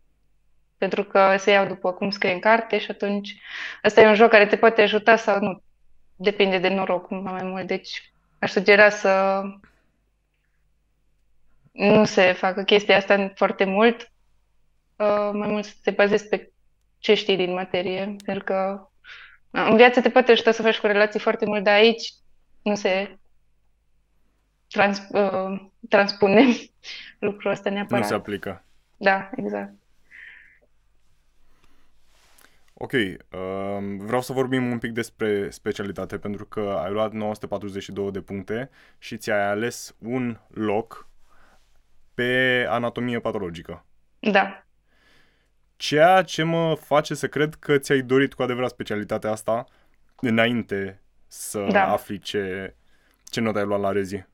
pentru 0.83 1.05
că 1.05 1.37
se 1.39 1.51
iau 1.51 1.67
după 1.67 1.93
cum 1.93 2.11
scrie 2.11 2.33
în 2.33 2.41
carte 2.41 2.79
și 2.79 2.91
atunci 2.91 3.37
ăsta 3.85 4.01
e 4.01 4.07
un 4.07 4.15
joc 4.15 4.31
care 4.31 4.47
te 4.47 4.57
poate 4.57 4.83
ajuta 4.83 5.17
sau 5.17 5.41
nu. 5.41 5.63
Depinde 6.17 6.59
de 6.59 6.69
noroc 6.69 7.11
mai 7.11 7.43
mult. 7.43 7.67
Deci 7.67 8.13
aș 8.39 8.51
sugera 8.51 8.89
să 8.89 9.43
nu 11.73 12.05
se 12.05 12.33
facă 12.33 12.63
chestia 12.63 12.97
asta 12.97 13.33
foarte 13.35 13.65
mult, 13.65 14.13
uh, 14.97 15.31
mai 15.33 15.49
mult 15.49 15.65
să 15.65 15.75
te 15.83 15.91
bazezi 15.91 16.29
pe 16.29 16.53
ce 16.99 17.15
știi 17.15 17.37
din 17.37 17.53
materie, 17.53 18.17
pentru 18.25 18.45
că 18.45 18.89
în 19.51 19.77
viață 19.77 20.01
te 20.01 20.11
poate 20.11 20.33
ajuta 20.33 20.51
să 20.51 20.63
faci 20.63 20.79
corelații 20.79 21.21
foarte 21.21 21.47
mult, 21.47 21.65
dar 21.65 21.75
aici 21.75 22.13
nu 22.63 22.75
se 22.75 23.19
trans, 24.69 25.03
uh, 25.11 25.61
transpune 25.89 26.45
lucrul 27.19 27.51
ăsta 27.51 27.71
neapărat. 27.71 28.03
Nu 28.03 28.09
se 28.09 28.15
aplică. 28.15 28.65
Da, 28.97 29.31
exact. 29.37 29.82
Ok, 32.75 32.93
uh, 32.93 33.19
vreau 33.99 34.21
să 34.21 34.33
vorbim 34.33 34.71
un 34.71 34.79
pic 34.79 34.93
despre 34.93 35.51
specialitate, 35.51 36.19
pentru 36.19 36.45
că 36.47 36.81
ai 36.85 36.91
luat 36.93 37.13
942 37.13 38.11
de 38.11 38.21
puncte 38.21 38.71
și 38.99 39.17
ți-ai 39.17 39.49
ales 39.49 39.95
un 39.99 40.39
loc 40.49 41.09
pe 42.15 42.67
anatomie 42.69 43.19
patologică. 43.19 43.85
Da. 44.19 44.65
Ceea 45.77 46.23
ce 46.23 46.43
mă 46.43 46.75
face 46.75 47.15
să 47.15 47.29
cred 47.29 47.55
că 47.55 47.79
ți-ai 47.79 48.01
dorit 48.01 48.35
cu 48.35 48.43
adevărat 48.43 48.71
specialitatea 48.71 49.31
asta 49.31 49.65
înainte 50.21 51.01
să 51.27 51.67
da. 51.71 51.93
afli 51.93 52.19
ce, 52.19 52.75
ce 53.25 53.41
notă 53.41 53.59
ai 53.59 53.65
luat 53.65 53.81
la 53.81 53.93
rezi. 53.93 54.27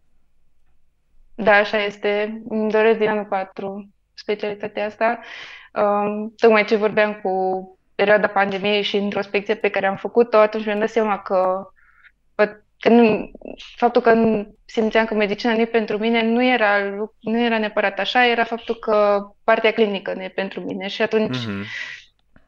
Da, 1.35 1.53
așa 1.53 1.85
este. 1.85 2.42
Îmi 2.48 2.70
doresc 2.70 2.98
din 2.98 3.09
anul 3.09 3.24
4 3.24 3.88
specialitatea 4.14 4.85
asta. 4.85 5.18
Um, 5.72 6.35
tocmai 6.37 6.64
ce 6.64 6.77
vorbeam 6.77 7.14
cu 7.14 7.78
perioada 7.98 8.26
pandemiei 8.26 8.82
și 8.82 8.96
introspecția 8.96 9.56
pe 9.56 9.68
care 9.68 9.87
am 9.87 9.96
făcut-o, 9.96 10.37
atunci 10.37 10.64
mi-am 10.64 10.78
dat 10.78 10.88
seama 10.88 11.18
că, 11.18 11.68
că 12.80 12.88
nu, 12.88 13.30
faptul 13.76 14.02
că 14.02 14.44
simțeam 14.64 15.04
că 15.04 15.14
medicina 15.14 15.52
nu 15.52 15.61
e 15.61 15.66
pentru 15.66 15.98
mine 15.98 16.22
nu 16.22 16.44
era, 16.44 16.78
nu 17.20 17.38
era 17.38 17.58
neapărat 17.58 17.98
așa, 17.98 18.26
era 18.26 18.44
faptul 18.44 18.74
că 18.74 19.26
partea 19.44 19.72
clinică 19.72 20.14
nu 20.14 20.22
e 20.22 20.28
pentru 20.28 20.61
mine. 20.61 20.87
Și 20.87 21.02
atunci 21.02 21.37
mm-hmm. 21.37 21.64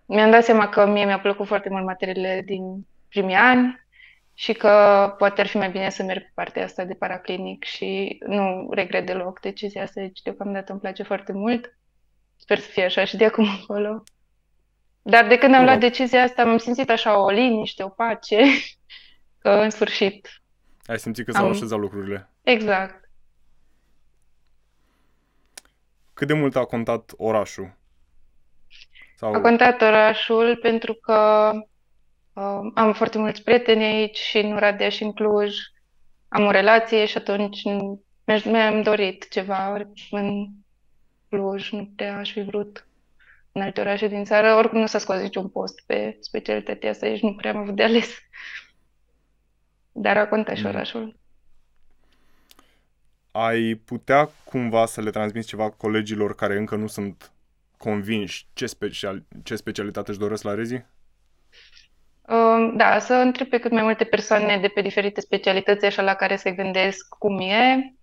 mi-am 0.06 0.30
dat 0.30 0.44
seama 0.44 0.68
că 0.68 0.86
mie 0.86 1.04
mi-a 1.04 1.20
plăcut 1.20 1.46
foarte 1.46 1.68
mult 1.68 1.84
materiile 1.84 2.42
din 2.44 2.86
primii 3.08 3.34
ani 3.34 3.84
și 4.34 4.52
că 4.52 4.68
poate 5.18 5.40
ar 5.40 5.46
fi 5.46 5.56
mai 5.56 5.70
bine 5.70 5.90
să 5.90 6.02
merg 6.02 6.22
pe 6.22 6.30
partea 6.34 6.64
asta 6.64 6.84
de 6.84 6.94
paraclinic 6.94 7.64
și 7.64 8.18
nu 8.26 8.68
regret 8.70 9.06
deloc 9.06 9.40
decizia 9.40 9.82
asta, 9.82 10.00
deci 10.00 10.22
deocamdată 10.22 10.72
îmi 10.72 10.80
place 10.80 11.02
foarte 11.02 11.32
mult. 11.32 11.78
Sper 12.36 12.58
să 12.58 12.68
fie 12.68 12.84
așa 12.84 13.04
și 13.04 13.16
de 13.16 13.24
acum 13.24 13.48
încolo. 13.58 14.02
Dar 15.11 15.27
de 15.27 15.38
când 15.38 15.55
am 15.55 15.64
luat 15.64 15.81
decizia 15.81 16.23
asta, 16.23 16.42
am 16.42 16.57
simțit 16.57 16.90
așa 16.90 17.18
o 17.18 17.31
liniște, 17.31 17.83
o 17.83 17.88
pace, 17.88 18.38
că 19.42 19.51
în 19.51 19.70
sfârșit... 19.70 20.29
Ai 20.87 20.99
simțit 20.99 21.25
că 21.25 21.33
s-au 21.33 21.44
am... 21.44 21.51
așezat 21.51 21.79
lucrurile. 21.79 22.31
Exact. 22.42 23.11
Cât 26.14 26.27
de 26.27 26.35
mult 26.35 26.57
a 26.57 26.64
contat 26.64 27.12
orașul? 27.16 27.79
Sau... 29.16 29.33
A 29.33 29.40
contat 29.40 29.81
orașul 29.81 30.57
pentru 30.57 30.94
că 30.94 31.53
Uh, 32.40 32.70
am 32.75 32.92
foarte 32.92 33.18
mulți 33.18 33.42
prieteni 33.42 33.85
aici 33.85 34.16
și 34.16 34.38
în 34.38 34.53
Oradea 34.53 34.88
și 34.88 35.03
în 35.03 35.12
Cluj. 35.12 35.57
Am 36.29 36.44
o 36.44 36.51
relație 36.51 37.07
și 37.07 37.16
atunci 37.16 37.62
mi-am 38.44 38.83
dorit 38.83 39.29
ceva 39.29 39.85
în 40.11 40.46
Cluj, 41.29 41.70
nu 41.70 41.90
prea 41.96 42.18
aș 42.18 42.33
fi 42.33 42.42
vrut 42.42 42.87
în 43.52 43.62
alte 43.62 43.80
orașe 43.80 44.08
din 44.08 44.24
țară, 44.24 44.54
oricum 44.54 44.78
nu 44.80 44.86
s-a 44.86 44.98
scos 44.98 45.20
niciun 45.20 45.48
post 45.48 45.82
pe 45.86 46.16
specialitatea 46.20 46.90
asta, 46.90 47.06
deci 47.06 47.20
nu 47.20 47.34
prea 47.34 47.50
am 47.50 47.56
avut 47.56 47.74
de 47.76 47.82
ales. 47.82 48.08
Dar 49.92 50.16
a 50.16 50.28
contat 50.28 50.56
și 50.56 50.64
Mm. 50.64 50.68
orașul. 50.68 51.18
Ai 53.30 53.74
putea 53.84 54.30
cumva 54.44 54.86
să 54.86 55.00
le 55.00 55.10
transmiți 55.10 55.48
ceva 55.48 55.70
colegilor 55.70 56.34
care 56.34 56.56
încă 56.56 56.76
nu 56.76 56.86
sunt 56.86 57.32
convinși 57.76 58.46
ce, 58.52 58.66
special, 58.66 59.22
ce 59.42 59.56
specialitate 59.56 60.10
își 60.10 60.18
doresc 60.20 60.42
la 60.42 60.54
Rezi? 60.54 60.84
Um, 62.28 62.76
Da, 62.76 62.98
să 62.98 63.14
întreb 63.14 63.48
pe 63.48 63.58
cât 63.58 63.70
mai 63.72 63.82
multe 63.82 64.04
persoane 64.04 64.58
de 64.58 64.68
pe 64.68 64.80
diferite 64.80 65.20
specialități, 65.20 65.84
așa 65.84 66.02
la 66.02 66.14
care 66.14 66.36
se 66.36 66.52
gândesc 66.52 67.08
cum 67.18 67.38
e, 67.40 67.94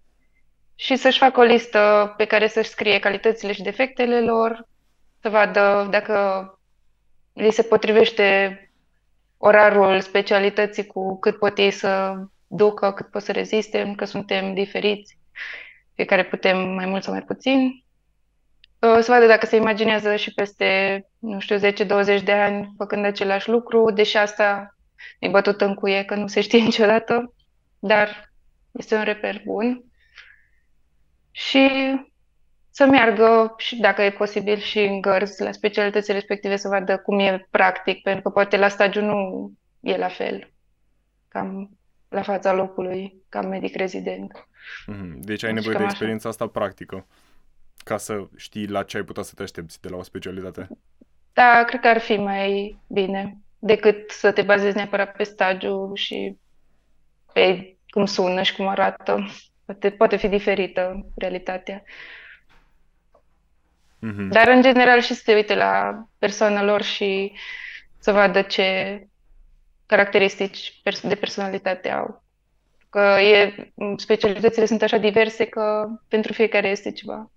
și 0.75 0.95
să-și 0.95 1.17
facă 1.17 1.39
o 1.39 1.43
listă 1.43 2.13
pe 2.17 2.25
care 2.25 2.47
să-și 2.47 2.69
scrie 2.69 2.99
calitățile 2.99 3.51
și 3.53 3.61
defectele 3.61 4.21
lor, 4.21 4.67
să 5.27 5.33
vadă 5.33 5.87
dacă 5.89 6.59
li 7.33 7.51
se 7.51 7.61
potrivește 7.61 8.61
orarul 9.37 9.99
specialității 10.01 10.85
cu 10.85 11.19
cât 11.19 11.37
pot 11.37 11.57
ei 11.57 11.71
să 11.71 12.15
ducă, 12.47 12.91
cât 12.91 13.07
pot 13.07 13.21
să 13.21 13.31
reziste, 13.31 13.93
că 13.95 14.05
suntem 14.05 14.53
diferiți, 14.53 15.17
fiecare 15.93 16.25
putem 16.25 16.69
mai 16.69 16.85
mult 16.85 17.03
sau 17.03 17.13
mai 17.13 17.21
puțin. 17.21 17.83
Uh, 18.79 18.97
Să 19.01 19.11
vadă 19.11 19.25
dacă 19.25 19.45
se 19.45 19.55
imaginează 19.55 20.15
și 20.15 20.33
peste, 20.33 21.05
nu 21.19 21.39
știu, 21.39 21.57
10-20 21.57 22.23
de 22.23 22.31
ani 22.31 22.73
făcând 22.77 23.05
același 23.05 23.49
lucru, 23.49 23.91
deși 23.91 24.17
asta 24.17 24.75
e 25.19 25.27
bătut 25.27 25.61
în 25.61 25.73
cuie, 25.73 26.03
că 26.03 26.15
nu 26.15 26.27
se 26.27 26.41
știe 26.41 26.59
niciodată, 26.69 27.33
dar 27.79 28.33
este 28.71 28.95
un 28.95 29.03
reper 29.03 29.41
bun. 29.45 29.83
Și 31.31 31.69
să 32.77 32.85
meargă 32.85 33.53
și 33.57 33.75
dacă 33.75 34.01
e 34.01 34.11
posibil 34.11 34.57
și 34.57 34.79
în 34.79 35.01
gărzi 35.01 35.41
la 35.41 35.51
specialitățile 35.51 36.13
respective 36.13 36.55
să 36.55 36.67
vadă 36.67 36.97
cum 36.97 37.19
e 37.19 37.47
practic, 37.49 38.01
pentru 38.01 38.21
că 38.21 38.29
poate 38.29 38.57
la 38.57 38.67
stagiu 38.67 39.01
nu 39.01 39.51
e 39.79 39.97
la 39.97 40.07
fel, 40.07 40.51
cam 41.27 41.69
la 42.09 42.21
fața 42.21 42.53
locului, 42.53 43.23
ca 43.29 43.41
medic 43.41 43.75
rezident. 43.75 44.47
Mhm. 44.85 45.19
Deci 45.19 45.43
ai 45.43 45.53
Deci 45.53 45.63
nevoie 45.63 45.71
de 45.71 45.71
cam 45.73 45.81
așa. 45.81 45.85
experiența 45.85 46.29
asta 46.29 46.47
practică 46.47 47.07
ca 47.77 47.97
să 47.97 48.27
știi 48.35 48.67
la 48.67 48.83
ce 48.83 48.97
ai 48.97 49.03
putea 49.03 49.23
să 49.23 49.33
te 49.35 49.43
aștepți 49.43 49.81
de 49.81 49.89
la 49.89 49.97
o 49.97 50.03
specialitate. 50.03 50.67
Da, 51.33 51.63
cred 51.63 51.79
că 51.79 51.87
ar 51.87 51.99
fi 51.99 52.15
mai 52.17 52.77
bine 52.87 53.37
decât 53.59 54.09
să 54.09 54.31
te 54.31 54.41
bazezi 54.41 54.75
neapărat 54.75 55.15
pe 55.15 55.23
stagiu 55.23 55.91
și 55.93 56.37
pe 57.33 57.75
cum 57.89 58.05
sună 58.05 58.41
și 58.41 58.55
cum 58.55 58.67
arată. 58.67 59.25
Poate, 59.65 59.91
poate 59.91 60.15
fi 60.15 60.27
diferită 60.27 61.05
realitatea. 61.15 61.83
Mhm. 63.99 64.27
Dar, 64.27 64.47
în 64.47 64.61
general, 64.61 65.01
și 65.01 65.13
să 65.13 65.21
te 65.25 65.33
uite 65.33 65.55
la 65.55 66.03
persoana 66.17 66.63
lor 66.63 66.81
și 66.81 67.31
să 67.99 68.11
vadă 68.11 68.41
ce 68.41 69.07
caracteristici 69.85 70.79
pers- 70.83 71.07
de 71.07 71.15
personalitate 71.15 71.89
au. 71.89 72.23
Că 72.89 72.99
e, 72.99 73.71
specialitățile 73.95 74.65
sunt 74.65 74.81
așa 74.81 74.97
diverse 74.97 75.45
că 75.45 75.87
pentru 76.07 76.33
fiecare 76.33 76.67
este 76.67 76.91
ceva. 76.91 77.31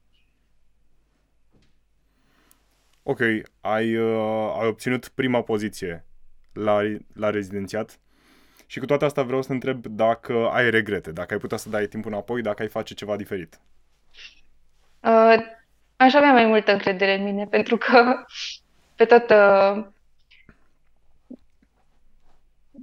Ok, 3.02 3.20
ai, 3.60 3.96
uh, 3.96 4.56
ai 4.60 4.66
obținut 4.66 5.08
prima 5.08 5.42
poziție 5.42 6.04
la, 6.52 6.80
la 7.14 7.30
rezidențiat 7.30 7.98
și 8.66 8.78
cu 8.78 8.86
toate 8.86 9.04
astea 9.04 9.22
vreau 9.22 9.42
să 9.42 9.52
întreb 9.52 9.86
dacă 9.86 10.48
ai 10.52 10.70
regrete, 10.70 11.12
dacă 11.12 11.32
ai 11.32 11.40
putea 11.40 11.56
să 11.56 11.68
dai 11.68 11.86
timpul 11.86 12.12
înapoi, 12.12 12.42
dacă 12.42 12.62
ai 12.62 12.68
face 12.68 12.94
ceva 12.94 13.16
diferit. 13.16 13.60
Uh, 15.00 15.36
aș 16.00 16.14
avea 16.14 16.32
mai 16.32 16.46
multă 16.46 16.72
încredere 16.72 17.14
în 17.14 17.24
mine, 17.24 17.46
pentru 17.46 17.76
că 17.76 18.24
pe 18.94 19.04
tot, 19.04 19.30
uh, 19.30 19.86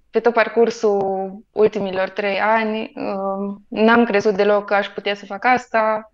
pe 0.09 0.19
tot 0.19 0.33
parcursul 0.33 1.45
ultimilor 1.51 2.09
trei 2.09 2.39
ani 2.39 2.81
uh, 2.95 3.55
n-am 3.67 4.05
crezut 4.05 4.35
deloc 4.35 4.65
că 4.65 4.73
aș 4.75 4.87
putea 4.87 5.15
să 5.15 5.25
fac 5.25 5.45
asta 5.45 6.11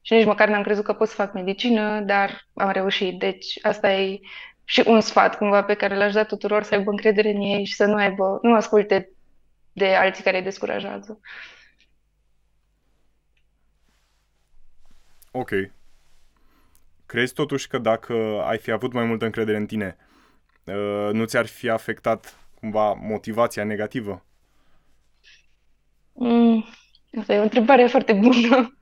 și 0.00 0.12
nici 0.12 0.24
măcar 0.24 0.48
n-am 0.48 0.62
crezut 0.62 0.84
că 0.84 0.92
pot 0.92 1.08
să 1.08 1.14
fac 1.14 1.32
medicină, 1.32 2.00
dar 2.00 2.48
am 2.54 2.70
reușit. 2.70 3.18
Deci 3.18 3.58
asta 3.62 3.92
e 3.92 4.20
și 4.64 4.82
un 4.86 5.00
sfat 5.00 5.36
cumva 5.36 5.64
pe 5.64 5.74
care 5.74 5.96
l-aș 5.96 6.12
da 6.12 6.24
tuturor 6.24 6.62
să 6.62 6.74
aibă 6.74 6.90
încredere 6.90 7.30
în 7.30 7.40
ei 7.40 7.64
și 7.64 7.74
să 7.74 7.84
nu 7.84 7.94
aibă, 7.94 8.38
nu 8.42 8.54
asculte 8.54 9.10
de 9.72 9.94
alții 9.94 10.24
care 10.24 10.36
îi 10.36 10.42
descurajează. 10.42 11.20
Ok. 15.30 15.50
Crezi 17.12 17.32
totuși 17.32 17.68
că 17.68 17.78
dacă 17.78 18.42
ai 18.46 18.58
fi 18.58 18.70
avut 18.70 18.92
mai 18.92 19.04
multă 19.04 19.24
încredere 19.24 19.56
în 19.56 19.66
tine, 19.66 19.96
uh, 20.64 21.12
nu 21.12 21.24
ți-ar 21.24 21.46
fi 21.46 21.68
afectat 21.68 22.38
cumva 22.60 22.92
motivația 22.92 23.64
negativă? 23.64 24.24
Mm, 26.12 26.64
asta 27.18 27.32
e 27.32 27.38
o 27.38 27.42
întrebare 27.42 27.86
foarte 27.86 28.12
bună. 28.12 28.76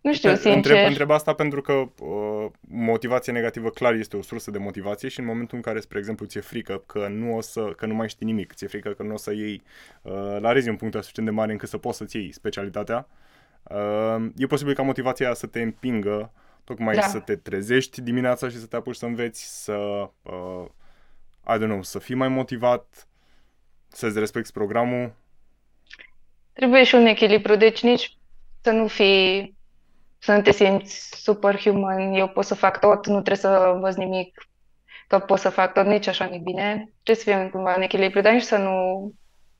Nu 0.00 0.12
știu, 0.12 0.30
Întreb, 0.30 0.52
sincer. 0.52 0.86
întreb 0.86 1.10
asta 1.10 1.32
pentru 1.34 1.60
că 1.60 1.72
uh, 1.72 2.50
motivația 2.60 3.32
negativă 3.32 3.68
clar 3.68 3.94
este 3.94 4.16
o 4.16 4.22
sursă 4.22 4.50
de 4.50 4.58
motivație 4.58 5.08
și 5.08 5.20
în 5.20 5.26
momentul 5.26 5.56
în 5.56 5.62
care, 5.62 5.80
spre 5.80 5.98
exemplu, 5.98 6.26
ți-e 6.26 6.40
frică 6.40 6.82
că 6.86 7.08
nu, 7.08 7.36
o 7.36 7.40
să, 7.40 7.60
că 7.76 7.86
nu 7.86 7.94
mai 7.94 8.08
știi 8.08 8.26
nimic, 8.26 8.52
ți-e 8.54 8.66
frică 8.66 8.90
că 8.90 9.02
nu 9.02 9.12
o 9.12 9.16
să 9.16 9.32
iei 9.32 9.62
uh, 10.02 10.36
la 10.40 10.52
rezi 10.52 10.68
un 10.68 10.76
punct 10.76 10.94
suficient 10.94 11.28
de 11.28 11.34
mare 11.34 11.52
încât 11.52 11.68
să 11.68 11.78
poți 11.78 11.96
să-ți 11.96 12.16
iei 12.16 12.32
specialitatea, 12.32 13.08
uh, 13.62 14.26
e 14.36 14.46
posibil 14.46 14.74
ca 14.74 14.82
motivația 14.82 15.26
aia 15.26 15.34
să 15.34 15.46
te 15.46 15.62
împingă 15.62 16.32
tocmai 16.64 16.94
Da. 16.94 17.00
să 17.02 17.18
te 17.20 17.36
trezești 17.36 18.00
dimineața 18.00 18.48
și 18.48 18.58
să 18.60 18.66
te 18.66 18.76
apuci 18.76 18.96
să 18.96 19.06
înveți, 19.06 19.62
să, 19.64 19.72
uh, 20.22 20.64
I 21.48 21.56
don't 21.56 21.68
know, 21.68 21.82
să 21.82 21.98
fii 21.98 22.14
mai 22.14 22.28
motivat, 22.28 23.08
să-ți 23.88 24.18
respecti 24.18 24.52
programul. 24.52 25.14
Trebuie 26.52 26.84
și 26.84 26.94
un 26.94 27.06
echilibru, 27.06 27.56
deci 27.56 27.82
nici 27.82 28.16
să 28.60 28.70
nu 28.70 28.86
fii, 28.86 29.56
să 30.18 30.32
nu 30.34 30.42
te 30.42 30.52
simți 30.52 31.22
superhuman, 31.22 32.12
eu 32.12 32.28
pot 32.28 32.44
să 32.44 32.54
fac 32.54 32.80
tot, 32.80 33.06
nu 33.06 33.14
trebuie 33.22 33.36
să 33.36 33.70
învăț 33.74 33.94
nimic, 33.94 34.48
că 35.06 35.18
pot 35.18 35.38
să 35.38 35.48
fac 35.48 35.72
tot, 35.72 35.86
nici 35.86 36.06
așa 36.06 36.26
nu 36.26 36.38
bine. 36.38 36.92
Trebuie 37.02 37.24
să 37.24 37.30
fie 37.30 37.50
cumva 37.50 37.74
un 37.76 37.82
echilibru, 37.82 38.20
dar 38.20 38.32
nici 38.32 38.42
să 38.42 38.56
nu 38.56 38.70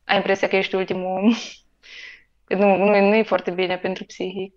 ai 0.04 0.16
impresia 0.16 0.48
că 0.48 0.56
ești 0.56 0.74
ultimul 0.74 1.06
om. 1.22 1.32
Că 2.44 2.54
nu, 2.54 2.76
nu, 2.76 2.94
e- 2.96 3.08
nu 3.08 3.14
e 3.14 3.22
foarte 3.22 3.50
bine 3.50 3.78
pentru 3.78 4.04
psihic. 4.04 4.54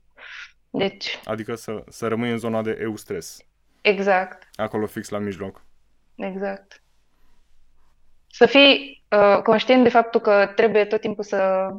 Deci, 0.77 1.19
Adică 1.23 1.55
să, 1.55 1.83
să 1.89 2.07
rămâi 2.07 2.31
în 2.31 2.37
zona 2.37 2.61
de 2.61 2.77
eustres, 2.81 3.37
exact. 3.81 4.49
acolo 4.55 4.85
fix 4.85 5.09
la 5.09 5.17
mijloc. 5.17 5.63
Exact. 6.15 6.81
Să 8.31 8.45
fii 8.45 9.03
uh, 9.11 9.41
conștient 9.41 9.83
de 9.83 9.89
faptul 9.89 10.21
că 10.21 10.51
trebuie 10.55 10.85
tot 10.85 11.01
timpul 11.01 11.23
să 11.23 11.69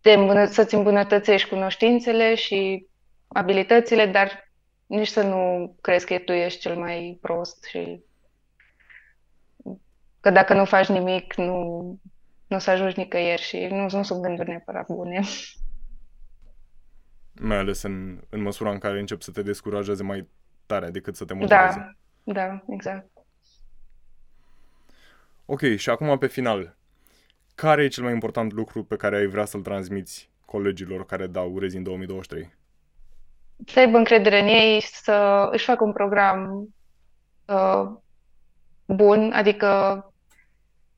te 0.00 0.12
îmbună- 0.12 0.46
să-ți 0.50 0.74
îmbunătățești 0.74 1.48
cunoștințele 1.48 2.34
și 2.34 2.86
abilitățile, 3.28 4.06
dar 4.06 4.50
nici 4.86 5.08
să 5.08 5.22
nu 5.22 5.74
crezi 5.80 6.06
că 6.06 6.18
tu 6.18 6.32
ești 6.32 6.60
cel 6.60 6.76
mai 6.76 7.18
prost 7.20 7.64
și 7.64 8.00
că 10.20 10.30
dacă 10.30 10.54
nu 10.54 10.64
faci 10.64 10.88
nimic, 10.88 11.34
nu, 11.34 11.52
nu 12.46 12.56
o 12.56 12.58
să 12.58 12.70
ajungi 12.70 12.98
nicăieri 12.98 13.42
și 13.42 13.66
nu, 13.70 13.86
nu 13.90 14.02
sunt 14.02 14.22
gânduri 14.22 14.48
neapărat 14.48 14.86
bune. 14.86 15.20
Mai 17.40 17.56
ales 17.56 17.82
în, 17.82 18.20
în 18.28 18.42
măsura 18.42 18.70
în 18.70 18.78
care 18.78 18.98
încep 18.98 19.20
să 19.20 19.30
te 19.30 19.42
descurajeze 19.42 20.02
mai 20.02 20.28
tare 20.66 20.90
decât 20.90 21.16
să 21.16 21.24
te 21.24 21.34
motiveze. 21.34 21.96
Da, 22.24 22.32
da, 22.32 22.62
exact. 22.68 23.08
Ok, 25.44 25.60
și 25.76 25.90
acum 25.90 26.18
pe 26.18 26.26
final. 26.26 26.76
Care 27.54 27.82
e 27.82 27.88
cel 27.88 28.02
mai 28.02 28.12
important 28.12 28.52
lucru 28.52 28.84
pe 28.84 28.96
care 28.96 29.16
ai 29.16 29.26
vrea 29.26 29.44
să-l 29.44 29.62
transmiți 29.62 30.30
colegilor 30.44 31.06
care 31.06 31.26
dau 31.26 31.58
rezi 31.58 31.76
în 31.76 31.82
2023? 31.82 32.56
să 33.66 33.78
aibă 33.78 33.96
încredere 33.96 34.40
în 34.40 34.46
ei, 34.46 34.80
să 34.80 35.48
își 35.50 35.64
facă 35.64 35.84
un 35.84 35.92
program 35.92 36.68
uh, 37.46 37.90
bun, 38.84 39.32
adică 39.32 40.02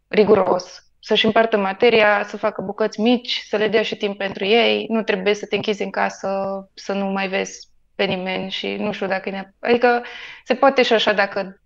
riguros, 0.08 0.89
să-și 1.00 1.24
împartă 1.24 1.56
materia, 1.56 2.24
să 2.24 2.36
facă 2.36 2.62
bucăți 2.62 3.00
mici, 3.00 3.42
să 3.48 3.56
le 3.56 3.68
dea 3.68 3.82
și 3.82 3.96
timp 3.96 4.18
pentru 4.18 4.44
ei, 4.44 4.86
nu 4.88 5.02
trebuie 5.02 5.34
să 5.34 5.46
te 5.46 5.56
închizi 5.56 5.82
în 5.82 5.90
casă, 5.90 6.30
să 6.74 6.92
nu 6.92 7.06
mai 7.06 7.28
vezi 7.28 7.68
pe 7.94 8.04
nimeni 8.04 8.50
și 8.50 8.76
nu 8.76 8.92
știu 8.92 9.06
dacă 9.06 9.28
e 9.28 9.32
neap- 9.32 9.58
Adică 9.60 10.04
se 10.44 10.54
poate 10.54 10.82
și 10.82 10.92
așa 10.92 11.12
dacă 11.12 11.60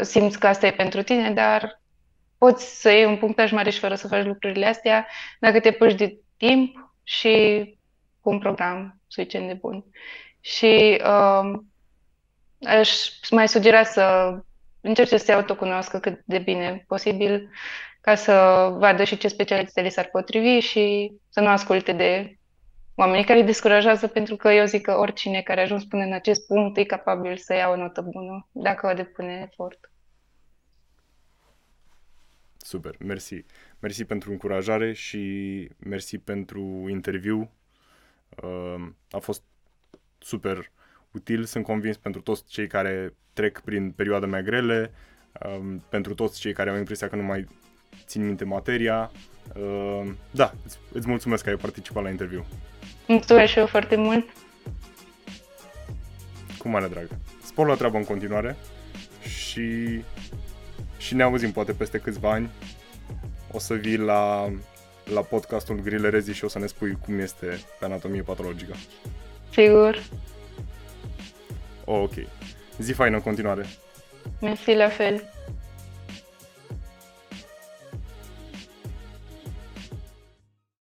simți 0.00 0.38
că 0.38 0.46
asta 0.46 0.66
e 0.66 0.70
pentru 0.70 1.02
tine, 1.02 1.30
dar 1.30 1.80
poți 2.38 2.80
să 2.80 2.90
iei 2.90 3.04
un 3.04 3.16
punctaj 3.16 3.52
mare 3.52 3.70
și 3.70 3.78
fără 3.78 3.94
să 3.94 4.08
faci 4.08 4.24
lucrurile 4.24 4.66
astea 4.66 5.06
dacă 5.40 5.60
te 5.60 5.70
puși 5.70 5.94
de 5.94 6.18
timp 6.36 6.94
și 7.02 7.64
cu 8.20 8.30
un 8.30 8.38
program 8.38 9.00
suficient 9.06 9.46
de 9.46 9.54
bun. 9.54 9.84
Și 10.40 11.02
um, 11.04 11.72
aș 12.62 12.90
mai 13.30 13.48
sugera 13.48 13.82
să 13.82 14.34
încerce 14.80 15.16
să 15.16 15.24
se 15.24 15.32
autocunoască 15.32 15.98
cât 15.98 16.20
de 16.24 16.38
bine 16.38 16.84
posibil 16.88 17.50
ca 18.06 18.14
să 18.14 18.32
vadă 18.78 19.04
și 19.04 19.16
ce 19.16 19.28
specialități 19.28 19.80
li 19.80 19.90
s-ar 19.90 20.08
potrivi 20.12 20.66
și 20.66 21.12
să 21.28 21.40
nu 21.40 21.48
asculte 21.48 21.92
de 21.92 22.38
oamenii 22.94 23.24
care 23.24 23.38
îi 23.38 23.44
descurajează 23.44 24.06
pentru 24.06 24.36
că 24.36 24.48
eu 24.48 24.64
zic 24.64 24.82
că 24.82 24.96
oricine 24.96 25.42
care 25.42 25.60
a 25.60 25.62
ajuns 25.62 25.84
până 25.84 26.02
în 26.02 26.12
acest 26.12 26.46
punct 26.46 26.76
e 26.76 26.84
capabil 26.84 27.36
să 27.36 27.54
ia 27.54 27.68
o 27.68 27.76
notă 27.76 28.00
bună 28.00 28.48
dacă 28.52 28.86
o 28.86 28.92
depune 28.92 29.48
efort. 29.50 29.90
Super, 32.56 32.96
mersi. 32.98 33.44
Mersi 33.78 34.04
pentru 34.04 34.30
încurajare 34.30 34.92
și 34.92 35.20
mersi 35.78 36.18
pentru 36.18 36.86
interviu. 36.88 37.50
Uh, 38.42 38.88
a 39.10 39.18
fost 39.18 39.42
super 40.18 40.70
util, 41.10 41.44
sunt 41.44 41.64
convins 41.64 41.96
pentru 41.96 42.20
toți 42.20 42.44
cei 42.48 42.66
care 42.66 43.14
trec 43.32 43.60
prin 43.60 43.90
perioade 43.90 44.26
mai 44.26 44.42
grele, 44.42 44.92
um, 45.46 45.84
pentru 45.88 46.14
toți 46.14 46.40
cei 46.40 46.52
care 46.52 46.70
au 46.70 46.76
impresia 46.76 47.08
că 47.08 47.16
nu 47.16 47.22
mai 47.22 47.46
țin 48.06 48.26
minte 48.26 48.44
materia. 48.44 49.10
Uh, 49.56 50.06
da, 50.30 50.52
îți, 50.64 50.78
îți 50.92 51.08
mulțumesc 51.08 51.44
că 51.44 51.50
ai 51.50 51.56
participat 51.56 52.02
la 52.02 52.10
interviu. 52.10 52.44
Mulțumesc 53.06 53.52
și 53.52 53.58
eu 53.58 53.66
foarte 53.66 53.96
mult. 53.96 54.26
Cu 56.58 56.68
mare 56.68 56.86
drag. 56.86 57.08
Spor 57.44 57.66
la 57.66 57.74
treabă 57.74 57.96
în 57.96 58.04
continuare 58.04 58.56
și, 59.28 60.00
și 60.98 61.14
ne 61.14 61.22
auzim 61.22 61.52
poate 61.52 61.72
peste 61.72 61.98
câțiva 61.98 62.30
ani. 62.30 62.50
O 63.52 63.58
să 63.58 63.74
vii 63.74 63.96
la, 63.96 64.52
la 65.04 65.20
podcastul 65.20 65.80
Grilerezi 65.80 66.32
și 66.32 66.44
o 66.44 66.48
să 66.48 66.58
ne 66.58 66.66
spui 66.66 66.98
cum 67.04 67.18
este 67.18 67.60
pe 67.78 67.84
anatomie 67.84 68.22
patologică. 68.22 68.74
Sigur. 69.52 70.02
Oh, 71.84 72.00
ok. 72.02 72.12
Zi 72.78 72.92
faină 72.92 73.16
în 73.16 73.22
continuare. 73.22 73.66
Mersi 74.40 74.74
la 74.74 74.88
fel. 74.88 75.30